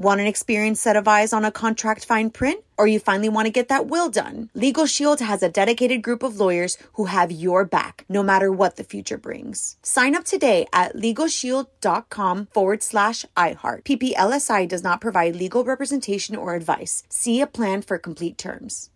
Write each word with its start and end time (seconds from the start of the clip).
Want 0.00 0.20
an 0.20 0.28
experienced 0.28 0.84
set 0.84 0.94
of 0.94 1.08
eyes 1.08 1.32
on 1.32 1.44
a 1.44 1.50
contract 1.50 2.04
fine 2.04 2.30
print? 2.30 2.64
Or 2.76 2.86
you 2.86 3.00
finally 3.00 3.28
want 3.28 3.46
to 3.46 3.50
get 3.52 3.66
that 3.66 3.88
will 3.88 4.08
done? 4.08 4.48
Legal 4.54 4.86
Shield 4.86 5.18
has 5.18 5.42
a 5.42 5.48
dedicated 5.48 6.02
group 6.02 6.22
of 6.22 6.38
lawyers 6.38 6.78
who 6.92 7.06
have 7.06 7.32
your 7.32 7.64
back, 7.64 8.04
no 8.08 8.22
matter 8.22 8.52
what 8.52 8.76
the 8.76 8.84
future 8.84 9.18
brings. 9.18 9.76
Sign 9.82 10.14
up 10.14 10.22
today 10.22 10.68
at 10.72 10.94
LegalShield.com 10.94 12.46
forward 12.54 12.84
slash 12.84 13.24
iHeart. 13.36 13.82
PPLSI 13.82 14.68
does 14.68 14.84
not 14.84 15.00
provide 15.00 15.34
legal 15.34 15.64
representation 15.64 16.36
or 16.36 16.54
advice. 16.54 17.02
See 17.08 17.40
a 17.40 17.48
plan 17.48 17.82
for 17.82 17.98
complete 17.98 18.38
terms. 18.38 18.90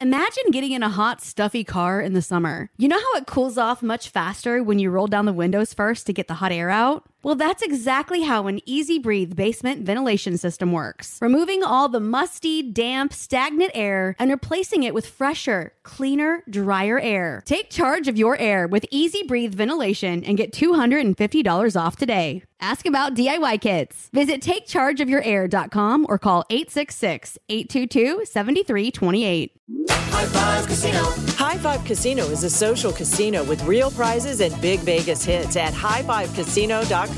Imagine 0.00 0.52
getting 0.52 0.70
in 0.70 0.84
a 0.84 0.88
hot, 0.88 1.20
stuffy 1.20 1.64
car 1.64 2.00
in 2.00 2.12
the 2.12 2.22
summer. 2.22 2.70
You 2.76 2.86
know 2.86 3.00
how 3.00 3.14
it 3.18 3.26
cools 3.26 3.58
off 3.58 3.82
much 3.82 4.10
faster 4.10 4.62
when 4.62 4.78
you 4.78 4.90
roll 4.90 5.08
down 5.08 5.26
the 5.26 5.32
windows 5.32 5.74
first 5.74 6.06
to 6.06 6.12
get 6.12 6.28
the 6.28 6.34
hot 6.34 6.52
air 6.52 6.70
out? 6.70 7.04
Well, 7.22 7.34
that's 7.34 7.62
exactly 7.62 8.22
how 8.22 8.46
an 8.46 8.60
EZ 8.68 9.00
Breathe 9.00 9.34
basement 9.34 9.84
ventilation 9.84 10.38
system 10.38 10.70
works. 10.72 11.18
Removing 11.20 11.64
all 11.64 11.88
the 11.88 11.98
musty, 11.98 12.62
damp, 12.62 13.12
stagnant 13.12 13.72
air 13.74 14.14
and 14.20 14.30
replacing 14.30 14.84
it 14.84 14.94
with 14.94 15.04
fresher, 15.06 15.72
cleaner, 15.82 16.44
drier 16.48 17.00
air. 17.00 17.42
Take 17.44 17.70
charge 17.70 18.06
of 18.06 18.16
your 18.16 18.38
air 18.38 18.68
with 18.68 18.86
EZ 18.92 19.24
Breathe 19.26 19.54
ventilation 19.54 20.22
and 20.22 20.36
get 20.36 20.52
$250 20.52 21.80
off 21.80 21.96
today. 21.96 22.44
Ask 22.60 22.86
about 22.86 23.14
DIY 23.14 23.60
kits. 23.60 24.10
Visit 24.12 24.42
takechargeofyourair.com 24.42 26.06
or 26.08 26.18
call 26.18 26.44
866-822-7328. 26.50 29.50
High 29.90 30.26
Five 30.26 30.66
Casino. 30.66 31.04
High 31.36 31.58
Five 31.58 31.84
Casino 31.84 32.24
is 32.24 32.42
a 32.42 32.50
social 32.50 32.90
casino 32.90 33.44
with 33.44 33.62
real 33.64 33.92
prizes 33.92 34.40
and 34.40 34.60
big 34.60 34.80
Vegas 34.80 35.24
hits 35.24 35.56
at 35.56 35.72
highfivecasino.com. 35.72 37.17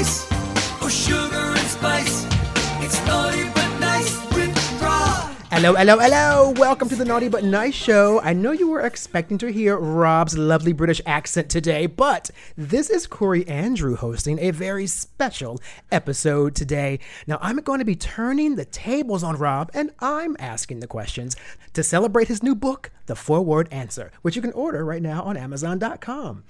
Sugar 0.00 1.36
and 1.36 1.58
spice. 1.58 2.24
It's 2.80 3.06
naughty 3.06 3.44
but 3.54 3.78
nice 3.80 4.34
with. 4.34 4.60
Hello, 5.52 5.74
hello, 5.74 5.98
hello. 5.98 6.50
Welcome 6.56 6.88
to 6.88 6.96
the 6.96 7.04
Naughty 7.04 7.28
But 7.28 7.44
Nice 7.44 7.74
Show. 7.74 8.18
I 8.22 8.32
know 8.32 8.52
you 8.52 8.70
were 8.70 8.80
expecting 8.80 9.36
to 9.38 9.52
hear 9.52 9.76
Rob's 9.76 10.38
lovely 10.38 10.72
British 10.72 11.02
accent 11.04 11.50
today, 11.50 11.84
but 11.84 12.30
this 12.56 12.88
is 12.88 13.06
Corey 13.06 13.46
Andrew 13.46 13.94
hosting 13.94 14.38
a 14.38 14.52
very 14.52 14.86
special 14.86 15.60
episode 15.92 16.54
today. 16.54 16.98
Now, 17.26 17.36
I'm 17.42 17.58
going 17.58 17.80
to 17.80 17.84
be 17.84 17.96
turning 17.96 18.54
the 18.54 18.64
tables 18.64 19.22
on 19.22 19.36
Rob, 19.36 19.70
and 19.74 19.90
I'm 19.98 20.34
asking 20.38 20.80
the 20.80 20.86
questions 20.86 21.36
to 21.74 21.82
celebrate 21.82 22.28
his 22.28 22.42
new 22.42 22.54
book, 22.54 22.90
The 23.04 23.16
Four 23.16 23.42
Word 23.42 23.68
Answer, 23.70 24.12
which 24.22 24.36
you 24.36 24.40
can 24.40 24.52
order 24.52 24.82
right 24.82 25.02
now 25.02 25.24
on 25.24 25.36
Amazon.com. 25.36 26.44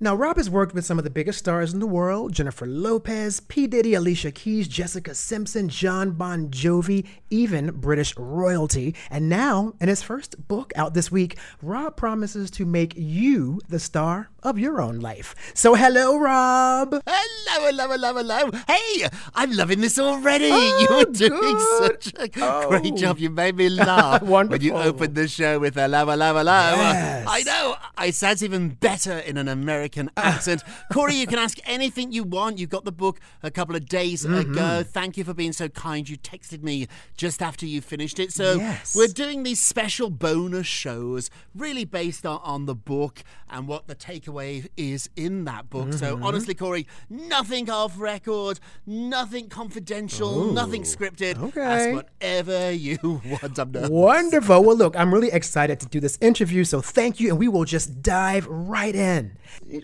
Now, 0.00 0.14
Rob 0.14 0.36
has 0.36 0.48
worked 0.48 0.74
with 0.76 0.84
some 0.84 0.96
of 0.98 1.02
the 1.02 1.10
biggest 1.10 1.40
stars 1.40 1.74
in 1.74 1.80
the 1.80 1.86
world 1.86 2.32
Jennifer 2.32 2.66
Lopez, 2.66 3.40
P. 3.40 3.66
Diddy, 3.66 3.94
Alicia 3.94 4.30
Keys, 4.30 4.68
Jessica 4.68 5.12
Simpson, 5.12 5.68
Jon 5.68 6.12
Bon 6.12 6.48
Jovi, 6.50 7.04
even 7.30 7.72
British 7.72 8.16
royalty. 8.16 8.94
And 9.10 9.28
now, 9.28 9.74
in 9.80 9.88
his 9.88 10.00
first 10.02 10.46
book 10.46 10.72
out 10.76 10.94
this 10.94 11.10
week, 11.10 11.36
Rob 11.62 11.96
promises 11.96 12.48
to 12.52 12.64
make 12.64 12.94
you 12.96 13.60
the 13.68 13.80
star 13.80 14.30
of 14.44 14.56
your 14.56 14.80
own 14.80 15.00
life. 15.00 15.34
So, 15.52 15.74
hello, 15.74 16.16
Rob. 16.16 16.92
Hello, 17.04 17.66
hello, 17.66 17.88
hello, 17.88 18.14
hello. 18.14 18.50
Hey, 18.68 19.08
I'm 19.34 19.50
loving 19.50 19.80
this 19.80 19.98
already. 19.98 20.50
Oh, 20.52 20.86
You're 21.18 21.28
doing 21.28 21.40
good. 21.56 22.02
such 22.04 22.14
a 22.14 22.28
Oh. 22.40 22.68
great 22.68 22.94
job. 22.94 23.18
You 23.18 23.30
made 23.30 23.56
me 23.56 23.68
laugh 23.68 24.22
when 24.22 24.60
you 24.60 24.74
opened 24.74 25.16
the 25.16 25.26
show 25.26 25.58
with 25.58 25.74
hello, 25.74 26.06
hello, 26.06 26.34
hello. 26.34 26.52
Yes. 26.76 27.26
I 27.28 27.42
know. 27.42 27.74
I 27.96 28.10
sounds 28.10 28.44
even 28.44 28.68
better 28.68 29.18
in 29.18 29.36
an 29.36 29.48
American 29.48 29.87
accent. 30.16 30.62
Corey, 30.92 31.14
you 31.14 31.26
can 31.26 31.38
ask 31.38 31.58
anything 31.64 32.12
you 32.12 32.24
want. 32.24 32.58
You 32.58 32.66
got 32.66 32.84
the 32.84 32.92
book 32.92 33.20
a 33.42 33.50
couple 33.50 33.74
of 33.76 33.86
days 33.86 34.24
Mm-hmm. 34.24 34.52
ago. 34.52 34.82
Thank 34.82 35.16
you 35.16 35.24
for 35.24 35.34
being 35.34 35.52
so 35.52 35.68
kind. 35.68 36.08
You 36.08 36.16
texted 36.18 36.62
me 36.62 36.86
just 37.16 37.40
after 37.42 37.66
you 37.66 37.80
finished 37.80 38.18
it. 38.18 38.32
So 38.32 38.54
Yes. 38.56 38.94
we're 38.96 39.06
doing 39.08 39.42
these 39.42 39.60
special 39.60 40.10
bonus 40.10 40.66
shows, 40.66 41.30
really 41.54 41.84
based 41.84 42.26
on, 42.26 42.40
on 42.42 42.66
the 42.66 42.74
book 42.74 43.22
and 43.48 43.68
what 43.68 43.86
the 43.86 43.94
takeaway 43.94 44.66
is 44.76 45.08
in 45.16 45.44
that 45.44 45.70
book. 45.70 45.92
So 45.92 46.14
Mm-hmm. 46.16 46.24
honestly, 46.24 46.54
Corey, 46.54 46.86
nothing 47.08 47.70
off 47.70 47.98
record, 47.98 48.60
nothing 48.86 49.48
confidential, 49.48 50.52
nothing 50.52 50.82
scripted. 50.82 51.38
okay. 51.42 51.60
Ask 51.60 51.94
whatever 51.94 52.72
you 52.72 52.98
want. 53.24 53.58
I'm 53.58 53.72
nervous. 53.72 53.90
Wonderful. 53.90 54.64
Well, 54.64 54.76
look, 54.76 54.96
I'm 54.96 55.12
really 55.12 55.30
excited 55.30 55.80
to 55.80 55.86
do 55.86 56.00
this 56.00 56.18
interview, 56.20 56.64
so 56.64 56.80
thank 56.80 57.20
you, 57.20 57.28
and 57.30 57.38
we 57.38 57.48
will 57.48 57.64
just 57.64 58.02
dive 58.02 58.46
right 58.46 58.94
in. 58.94 59.36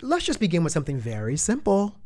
Let's 0.03 0.25
just 0.25 0.41
begin 0.41 0.65
with 0.65 0.73
something 0.73 0.99
very 0.99 1.37
simple. 1.37 1.97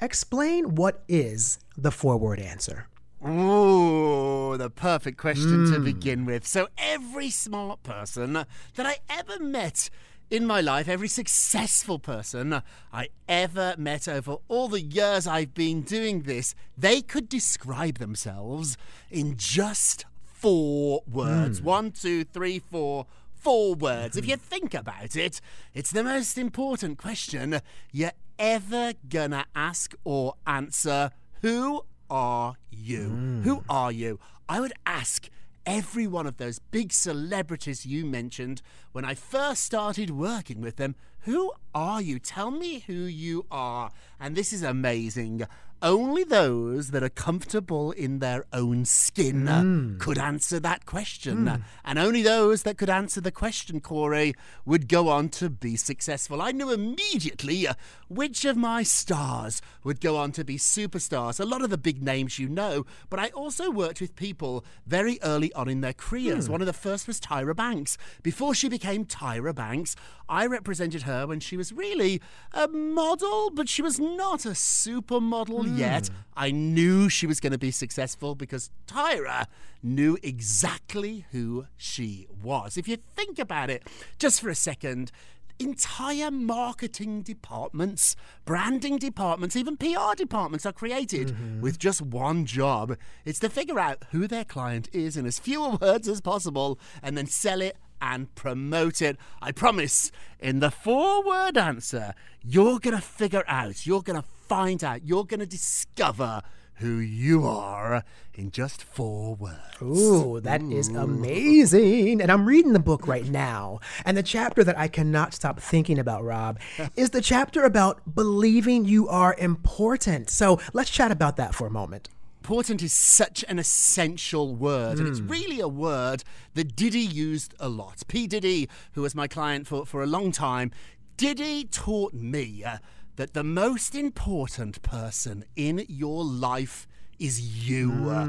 Explain 0.00 0.74
what 0.76 1.02
is 1.08 1.58
the 1.76 1.90
four 1.90 2.16
word 2.16 2.38
answer. 2.40 2.86
Ooh, 3.26 4.56
the 4.56 4.70
perfect 4.70 5.18
question 5.18 5.66
Hmm. 5.66 5.72
to 5.74 5.80
begin 5.80 6.24
with. 6.24 6.46
So, 6.46 6.68
every 6.78 7.30
smart 7.30 7.82
person 7.82 8.32
that 8.32 8.86
I 8.86 8.98
ever 9.10 9.42
met 9.42 9.90
in 10.30 10.46
my 10.46 10.60
life, 10.60 10.88
every 10.88 11.08
successful 11.08 11.98
person 11.98 12.62
I 12.92 13.08
ever 13.28 13.74
met 13.76 14.06
over 14.06 14.36
all 14.46 14.68
the 14.68 14.82
years 14.82 15.26
I've 15.26 15.54
been 15.54 15.82
doing 15.82 16.22
this, 16.22 16.54
they 16.76 17.00
could 17.02 17.28
describe 17.28 17.98
themselves 17.98 18.76
in 19.10 19.34
just 19.36 20.04
four 20.22 21.02
words. 21.10 21.60
One, 21.60 21.90
two, 21.90 22.22
three, 22.24 22.60
four. 22.60 23.06
Four 23.40 23.74
words. 23.74 24.16
If 24.16 24.26
you 24.26 24.36
think 24.36 24.74
about 24.74 25.16
it, 25.16 25.40
it's 25.72 25.90
the 25.90 26.04
most 26.04 26.36
important 26.36 26.98
question 26.98 27.60
you're 27.92 28.12
ever 28.38 28.94
gonna 29.08 29.46
ask 29.54 29.94
or 30.04 30.34
answer. 30.46 31.10
Who 31.42 31.84
are 32.10 32.56
you? 32.70 33.08
Hmm. 33.08 33.42
Who 33.42 33.64
are 33.68 33.92
you? 33.92 34.18
I 34.48 34.60
would 34.60 34.72
ask 34.86 35.28
every 35.64 36.06
one 36.06 36.26
of 36.26 36.38
those 36.38 36.58
big 36.58 36.92
celebrities 36.92 37.84
you 37.84 38.06
mentioned 38.06 38.62
when 38.92 39.04
I 39.04 39.14
first 39.14 39.62
started 39.62 40.10
working 40.10 40.60
with 40.60 40.76
them. 40.76 40.94
Who 41.20 41.52
are 41.74 42.00
you? 42.00 42.18
Tell 42.18 42.50
me 42.50 42.80
who 42.86 42.94
you 42.94 43.44
are. 43.50 43.90
And 44.18 44.34
this 44.34 44.52
is 44.52 44.62
amazing. 44.62 45.42
Only 45.80 46.24
those 46.24 46.90
that 46.90 47.04
are 47.04 47.08
comfortable 47.08 47.92
in 47.92 48.18
their 48.18 48.46
own 48.52 48.84
skin 48.84 49.46
uh, 49.46 49.98
could 49.98 50.18
answer 50.18 50.58
that 50.58 50.86
question. 50.86 51.62
And 51.84 51.98
only 52.00 52.22
those 52.22 52.64
that 52.64 52.76
could 52.78 52.90
answer 52.90 53.20
the 53.20 53.30
question, 53.30 53.80
Corey, 53.80 54.34
would 54.64 54.88
go 54.88 55.08
on 55.08 55.28
to 55.30 55.48
be 55.48 55.76
successful. 55.76 56.42
I 56.42 56.50
knew 56.50 56.72
immediately 56.72 57.68
uh, 57.68 57.74
which 58.08 58.44
of 58.44 58.56
my 58.56 58.82
stars 58.82 59.62
would 59.84 60.00
go 60.00 60.16
on 60.16 60.32
to 60.32 60.44
be 60.44 60.56
superstars. 60.56 61.38
A 61.38 61.44
lot 61.44 61.62
of 61.62 61.70
the 61.70 61.78
big 61.78 62.02
names 62.02 62.40
you 62.40 62.48
know, 62.48 62.84
but 63.08 63.20
I 63.20 63.28
also 63.28 63.70
worked 63.70 64.00
with 64.00 64.16
people 64.16 64.64
very 64.84 65.20
early 65.22 65.52
on 65.52 65.68
in 65.68 65.80
their 65.80 65.92
careers. 65.92 66.48
One 66.50 66.60
of 66.60 66.66
the 66.66 66.72
first 66.72 67.06
was 67.06 67.20
Tyra 67.20 67.54
Banks. 67.54 67.96
Before 68.22 68.52
she 68.52 68.68
became 68.68 69.04
Tyra 69.04 69.54
Banks, 69.54 69.94
I 70.28 70.44
represented 70.46 71.02
her 71.02 71.26
when 71.26 71.40
she 71.40 71.56
was 71.56 71.72
really 71.72 72.20
a 72.52 72.66
model, 72.66 73.50
but 73.50 73.68
she 73.68 73.80
was 73.80 74.00
not 74.00 74.44
a 74.44 74.50
supermodel 74.50 75.67
yet. 75.76 76.08
Hmm. 76.08 76.14
I 76.36 76.50
knew 76.52 77.08
she 77.08 77.26
was 77.26 77.40
going 77.40 77.52
to 77.52 77.58
be 77.58 77.72
successful 77.72 78.34
because 78.34 78.70
Tyra 78.86 79.46
knew 79.82 80.16
exactly 80.22 81.26
who 81.32 81.66
she 81.76 82.28
was. 82.42 82.76
If 82.76 82.86
you 82.86 82.98
think 83.16 83.38
about 83.38 83.70
it 83.70 83.82
just 84.18 84.40
for 84.40 84.48
a 84.48 84.54
second, 84.54 85.10
entire 85.58 86.30
marketing 86.30 87.22
departments, 87.22 88.16
branding 88.44 88.98
departments, 88.98 89.56
even 89.56 89.76
PR 89.76 90.14
departments 90.16 90.64
are 90.64 90.72
created 90.72 91.28
mm-hmm. 91.28 91.60
with 91.60 91.78
just 91.78 92.00
one 92.00 92.46
job. 92.46 92.96
It's 93.24 93.40
to 93.40 93.48
figure 93.48 93.78
out 93.78 94.04
who 94.10 94.26
their 94.26 94.44
client 94.44 94.88
is 94.92 95.16
in 95.16 95.26
as 95.26 95.38
few 95.38 95.76
words 95.80 96.08
as 96.08 96.20
possible 96.20 96.78
and 97.02 97.16
then 97.16 97.26
sell 97.26 97.60
it 97.60 97.76
and 98.00 98.34
promote 98.34 99.02
it. 99.02 99.16
I 99.40 99.52
promise, 99.52 100.10
in 100.38 100.60
the 100.60 100.70
four 100.70 101.24
word 101.24 101.56
answer, 101.56 102.14
you're 102.42 102.78
going 102.78 102.96
to 102.96 103.02
figure 103.02 103.44
out, 103.46 103.86
you're 103.86 104.02
going 104.02 104.20
to 104.20 104.28
find 104.48 104.82
out, 104.82 105.04
you're 105.04 105.24
going 105.24 105.40
to 105.40 105.46
discover 105.46 106.42
who 106.78 106.98
you 106.98 107.44
are 107.44 108.04
in 108.34 108.50
just 108.52 108.82
four 108.82 109.34
words. 109.34 109.82
Ooh, 109.82 110.40
that 110.40 110.62
is 110.62 110.88
mm. 110.88 111.02
amazing. 111.02 112.20
And 112.20 112.30
I'm 112.30 112.46
reading 112.46 112.72
the 112.72 112.78
book 112.78 113.06
right 113.06 113.28
now. 113.28 113.80
And 114.04 114.16
the 114.16 114.22
chapter 114.22 114.62
that 114.62 114.78
I 114.78 114.86
cannot 114.86 115.34
stop 115.34 115.58
thinking 115.58 115.98
about, 115.98 116.22
Rob, 116.22 116.60
is 116.96 117.10
the 117.10 117.20
chapter 117.20 117.64
about 117.64 118.14
believing 118.14 118.84
you 118.84 119.08
are 119.08 119.34
important. 119.38 120.30
So 120.30 120.60
let's 120.72 120.90
chat 120.90 121.10
about 121.10 121.36
that 121.36 121.54
for 121.54 121.66
a 121.66 121.70
moment. 121.70 122.08
Important 122.48 122.82
is 122.82 122.94
such 122.94 123.44
an 123.46 123.58
essential 123.58 124.56
word, 124.56 124.98
and 124.98 125.06
it's 125.06 125.20
really 125.20 125.60
a 125.60 125.68
word 125.68 126.24
that 126.54 126.74
Diddy 126.74 126.98
used 126.98 127.52
a 127.60 127.68
lot. 127.68 128.00
P. 128.08 128.26
Diddy, 128.26 128.70
who 128.92 129.02
was 129.02 129.14
my 129.14 129.28
client 129.28 129.66
for, 129.66 129.84
for 129.84 130.02
a 130.02 130.06
long 130.06 130.32
time, 130.32 130.70
Diddy 131.18 131.64
taught 131.64 132.14
me 132.14 132.64
uh, 132.64 132.78
that 133.16 133.34
the 133.34 133.44
most 133.44 133.94
important 133.94 134.80
person 134.80 135.44
in 135.56 135.84
your 135.90 136.24
life 136.24 136.88
is 137.18 137.68
you. 137.68 138.08
Uh, 138.08 138.24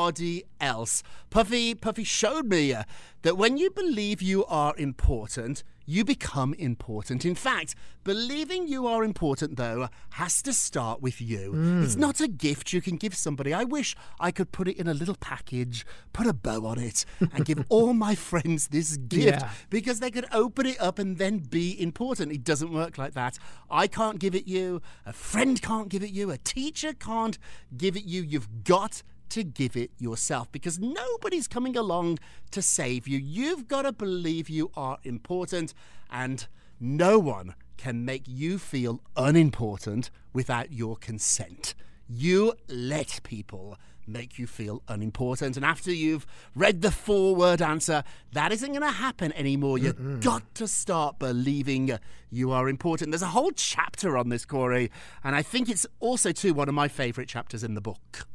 nobody 0.00 0.44
else. 0.60 1.02
Puffy 1.30 1.74
Puffy 1.74 2.04
showed 2.04 2.46
me 2.46 2.72
uh, 2.72 2.84
that 3.22 3.36
when 3.36 3.56
you 3.58 3.70
believe 3.70 4.22
you 4.22 4.44
are 4.46 4.74
important, 4.76 5.62
you 5.86 6.04
become 6.04 6.54
important. 6.54 7.24
In 7.24 7.34
fact, 7.34 7.74
believing 8.04 8.68
you 8.68 8.86
are 8.86 9.02
important, 9.02 9.56
though, 9.56 9.88
has 10.10 10.42
to 10.42 10.52
start 10.52 11.02
with 11.02 11.20
you. 11.20 11.82
It's 11.82 11.96
not 11.96 12.20
a 12.20 12.28
gift 12.28 12.72
you 12.72 12.80
can 12.80 12.96
give 12.96 13.14
somebody. 13.16 13.52
I 13.52 13.64
wish 13.64 13.96
I 14.20 14.30
could 14.30 14.52
put 14.52 14.68
it 14.68 14.76
in 14.76 14.86
a 14.86 14.94
little 14.94 15.16
package, 15.16 15.84
put 16.12 16.26
a 16.28 16.32
bow 16.32 16.66
on 16.66 16.78
it, 16.78 17.04
and 17.20 17.44
give 17.44 17.64
all 17.68 17.92
my 17.92 18.14
friends 18.14 18.68
this 18.68 18.96
gift 18.96 19.40
Yeah. 19.40 19.50
because 19.68 19.98
they 19.98 20.10
could 20.12 20.26
open 20.32 20.66
it 20.66 20.80
up 20.80 20.98
and 21.00 21.18
then 21.18 21.38
be 21.38 21.80
important. 21.80 22.30
It 22.32 22.44
doesn't 22.44 22.72
work 22.72 22.96
like 22.98 23.14
that. 23.14 23.38
I 23.68 23.86
can't 23.88 24.20
give 24.20 24.34
it 24.36 24.46
you, 24.46 24.80
a 25.04 25.12
friend 25.12 25.60
can't 25.60 25.88
give 25.88 26.02
it 26.04 26.10
you, 26.10 26.30
a 26.30 26.38
teacher 26.38 26.92
can't 26.92 27.36
give 27.76 27.96
it 27.96 28.04
you. 28.04 28.22
You've 28.22 28.62
got 28.64 29.02
to 29.30 29.44
give 29.44 29.76
it 29.76 29.90
yourself 29.98 30.50
because 30.52 30.78
nobody's 30.78 31.48
coming 31.48 31.76
along 31.76 32.18
to 32.50 32.62
save 32.62 33.08
you. 33.08 33.18
You've 33.18 33.68
got 33.68 33.82
to 33.82 33.92
believe 33.92 34.48
you 34.48 34.70
are 34.76 34.98
important, 35.04 35.74
and 36.10 36.46
no 36.78 37.18
one 37.18 37.54
can 37.76 38.04
make 38.04 38.24
you 38.26 38.58
feel 38.58 39.00
unimportant 39.16 40.10
without 40.32 40.72
your 40.72 40.96
consent. 40.96 41.74
You 42.08 42.54
let 42.68 43.20
people 43.22 43.78
make 44.12 44.38
you 44.38 44.46
feel 44.46 44.82
unimportant. 44.88 45.56
And 45.56 45.64
after 45.64 45.92
you've 45.92 46.26
read 46.54 46.82
the 46.82 46.90
four 46.90 47.34
word 47.34 47.62
answer, 47.62 48.02
that 48.32 48.52
isn't 48.52 48.70
going 48.70 48.82
to 48.82 48.90
happen 48.90 49.32
anymore. 49.32 49.78
You've 49.78 50.20
got 50.20 50.54
to 50.56 50.68
start 50.68 51.18
believing 51.18 51.98
you 52.30 52.52
are 52.52 52.68
important. 52.68 53.10
There's 53.10 53.22
a 53.22 53.26
whole 53.26 53.50
chapter 53.50 54.16
on 54.16 54.28
this, 54.28 54.44
Corey, 54.44 54.90
and 55.24 55.34
I 55.34 55.42
think 55.42 55.68
it's 55.68 55.86
also, 55.98 56.30
too, 56.32 56.54
one 56.54 56.68
of 56.68 56.74
my 56.74 56.86
favorite 56.86 57.28
chapters 57.28 57.64
in 57.64 57.74
the 57.74 57.80
book. 57.80 58.26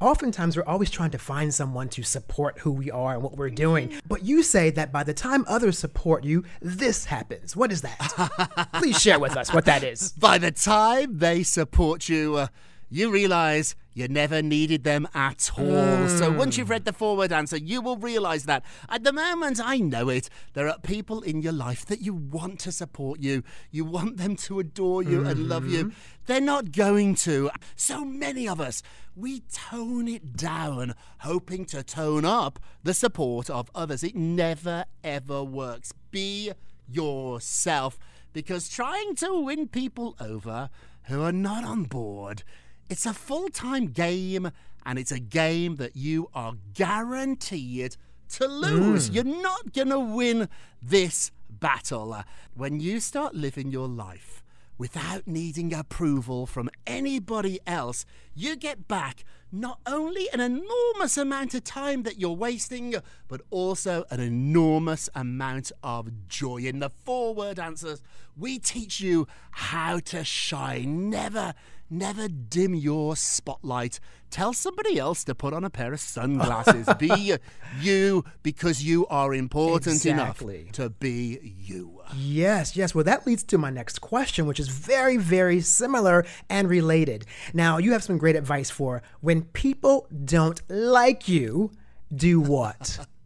Oftentimes, 0.00 0.56
we're 0.56 0.64
always 0.64 0.90
trying 0.90 1.10
to 1.10 1.18
find 1.18 1.52
someone 1.52 1.88
to 1.90 2.02
support 2.02 2.60
who 2.60 2.72
we 2.72 2.90
are 2.90 3.14
and 3.14 3.22
what 3.22 3.36
we're 3.36 3.50
doing. 3.50 3.92
But 4.08 4.24
you 4.24 4.42
say 4.42 4.70
that 4.70 4.90
by 4.90 5.04
the 5.04 5.14
time 5.14 5.44
others 5.48 5.78
support 5.78 6.24
you, 6.24 6.44
this 6.60 7.04
happens. 7.04 7.54
What 7.54 7.70
is 7.70 7.82
that? 7.82 8.68
Please 8.74 9.00
share 9.00 9.18
with 9.18 9.36
us 9.36 9.52
what 9.52 9.66
that 9.66 9.84
is. 9.84 10.12
By 10.12 10.38
the 10.38 10.50
time 10.50 11.18
they 11.18 11.42
support 11.42 12.08
you, 12.08 12.36
uh, 12.36 12.46
you 12.90 13.10
realize 13.10 13.76
you 13.98 14.06
never 14.06 14.40
needed 14.42 14.84
them 14.84 15.08
at 15.12 15.50
all. 15.58 16.08
So 16.08 16.30
hmm. 16.30 16.38
once 16.38 16.56
you've 16.56 16.70
read 16.70 16.84
the 16.84 16.92
four 16.92 17.16
word 17.16 17.32
answer, 17.32 17.56
you 17.56 17.80
will 17.80 17.96
realize 17.96 18.44
that. 18.44 18.64
At 18.88 19.02
the 19.02 19.12
moment, 19.12 19.60
I 19.62 19.78
know 19.78 20.08
it. 20.08 20.30
There 20.52 20.68
are 20.68 20.78
people 20.78 21.22
in 21.22 21.42
your 21.42 21.52
life 21.52 21.84
that 21.86 22.00
you 22.00 22.14
want 22.14 22.60
to 22.60 22.70
support 22.70 23.18
you. 23.18 23.42
You 23.72 23.84
want 23.84 24.16
them 24.16 24.36
to 24.36 24.60
adore 24.60 25.02
you 25.02 25.26
and 25.26 25.48
love 25.48 25.66
you. 25.66 25.86
Mm-hmm. 25.86 25.98
They're 26.26 26.40
not 26.40 26.70
going 26.70 27.16
to. 27.16 27.50
So 27.74 28.04
many 28.04 28.48
of 28.48 28.60
us, 28.60 28.84
we 29.16 29.40
tone 29.52 30.06
it 30.06 30.36
down, 30.36 30.94
hoping 31.20 31.64
to 31.66 31.82
tone 31.82 32.24
up 32.24 32.60
the 32.84 32.94
support 32.94 33.50
of 33.50 33.68
others. 33.74 34.04
It 34.04 34.14
never, 34.14 34.84
ever 35.02 35.42
works. 35.42 35.92
Be 36.12 36.52
yourself 36.88 37.98
because 38.32 38.68
trying 38.68 39.16
to 39.16 39.40
win 39.40 39.66
people 39.66 40.14
over 40.20 40.70
who 41.04 41.22
are 41.22 41.32
not 41.32 41.64
on 41.64 41.84
board 41.84 42.44
it's 42.88 43.06
a 43.06 43.14
full-time 43.14 43.86
game 43.86 44.50
and 44.84 44.98
it's 44.98 45.12
a 45.12 45.18
game 45.18 45.76
that 45.76 45.96
you 45.96 46.28
are 46.34 46.54
guaranteed 46.74 47.96
to 48.30 48.46
lose 48.46 49.08
hmm. 49.08 49.14
you're 49.14 49.24
not 49.24 49.72
going 49.72 49.88
to 49.88 49.98
win 49.98 50.48
this 50.82 51.30
battle 51.48 52.22
when 52.54 52.80
you 52.80 53.00
start 53.00 53.34
living 53.34 53.70
your 53.70 53.88
life 53.88 54.42
without 54.78 55.26
needing 55.26 55.74
approval 55.74 56.46
from 56.46 56.70
anybody 56.86 57.58
else, 57.66 58.06
you 58.34 58.54
get 58.56 58.86
back 58.86 59.24
not 59.50 59.80
only 59.86 60.28
an 60.32 60.40
enormous 60.40 61.16
amount 61.16 61.54
of 61.54 61.64
time 61.64 62.04
that 62.04 62.18
you're 62.18 62.30
wasting, 62.30 62.94
but 63.26 63.40
also 63.50 64.04
an 64.10 64.20
enormous 64.20 65.08
amount 65.14 65.72
of 65.82 66.28
joy. 66.28 66.58
In 66.58 66.78
the 66.78 66.90
four 66.90 67.34
word 67.34 67.58
answers, 67.58 68.02
we 68.36 68.58
teach 68.58 69.00
you 69.00 69.26
how 69.50 69.98
to 70.00 70.22
shine. 70.22 71.10
Never, 71.10 71.54
never 71.90 72.28
dim 72.28 72.74
your 72.74 73.16
spotlight. 73.16 74.00
Tell 74.30 74.52
somebody 74.52 74.98
else 74.98 75.24
to 75.24 75.34
put 75.34 75.52
on 75.54 75.64
a 75.64 75.70
pair 75.70 75.92
of 75.92 76.00
sunglasses. 76.00 76.88
be 76.98 77.34
you 77.80 78.24
because 78.42 78.84
you 78.84 79.06
are 79.06 79.34
important 79.34 79.96
Exactly. 79.96 80.62
enough 80.62 80.72
to 80.72 80.90
be 80.90 81.54
you. 81.58 82.00
Yes, 82.14 82.76
yes. 82.76 82.94
Well, 82.94 83.04
that 83.04 83.26
leads 83.26 83.42
to 83.44 83.58
my 83.58 83.70
next 83.70 84.00
question, 84.00 84.46
which 84.46 84.60
is 84.60 84.68
very, 84.68 85.16
very 85.16 85.60
similar 85.60 86.26
and 86.50 86.68
related. 86.68 87.24
Now, 87.54 87.78
you 87.78 87.92
have 87.92 88.02
some 88.02 88.18
great 88.18 88.36
advice 88.36 88.70
for 88.70 89.02
when 89.20 89.42
people 89.42 90.06
don't 90.24 90.60
like 90.68 91.28
you, 91.28 91.72
do 92.14 92.40
what? 92.40 93.06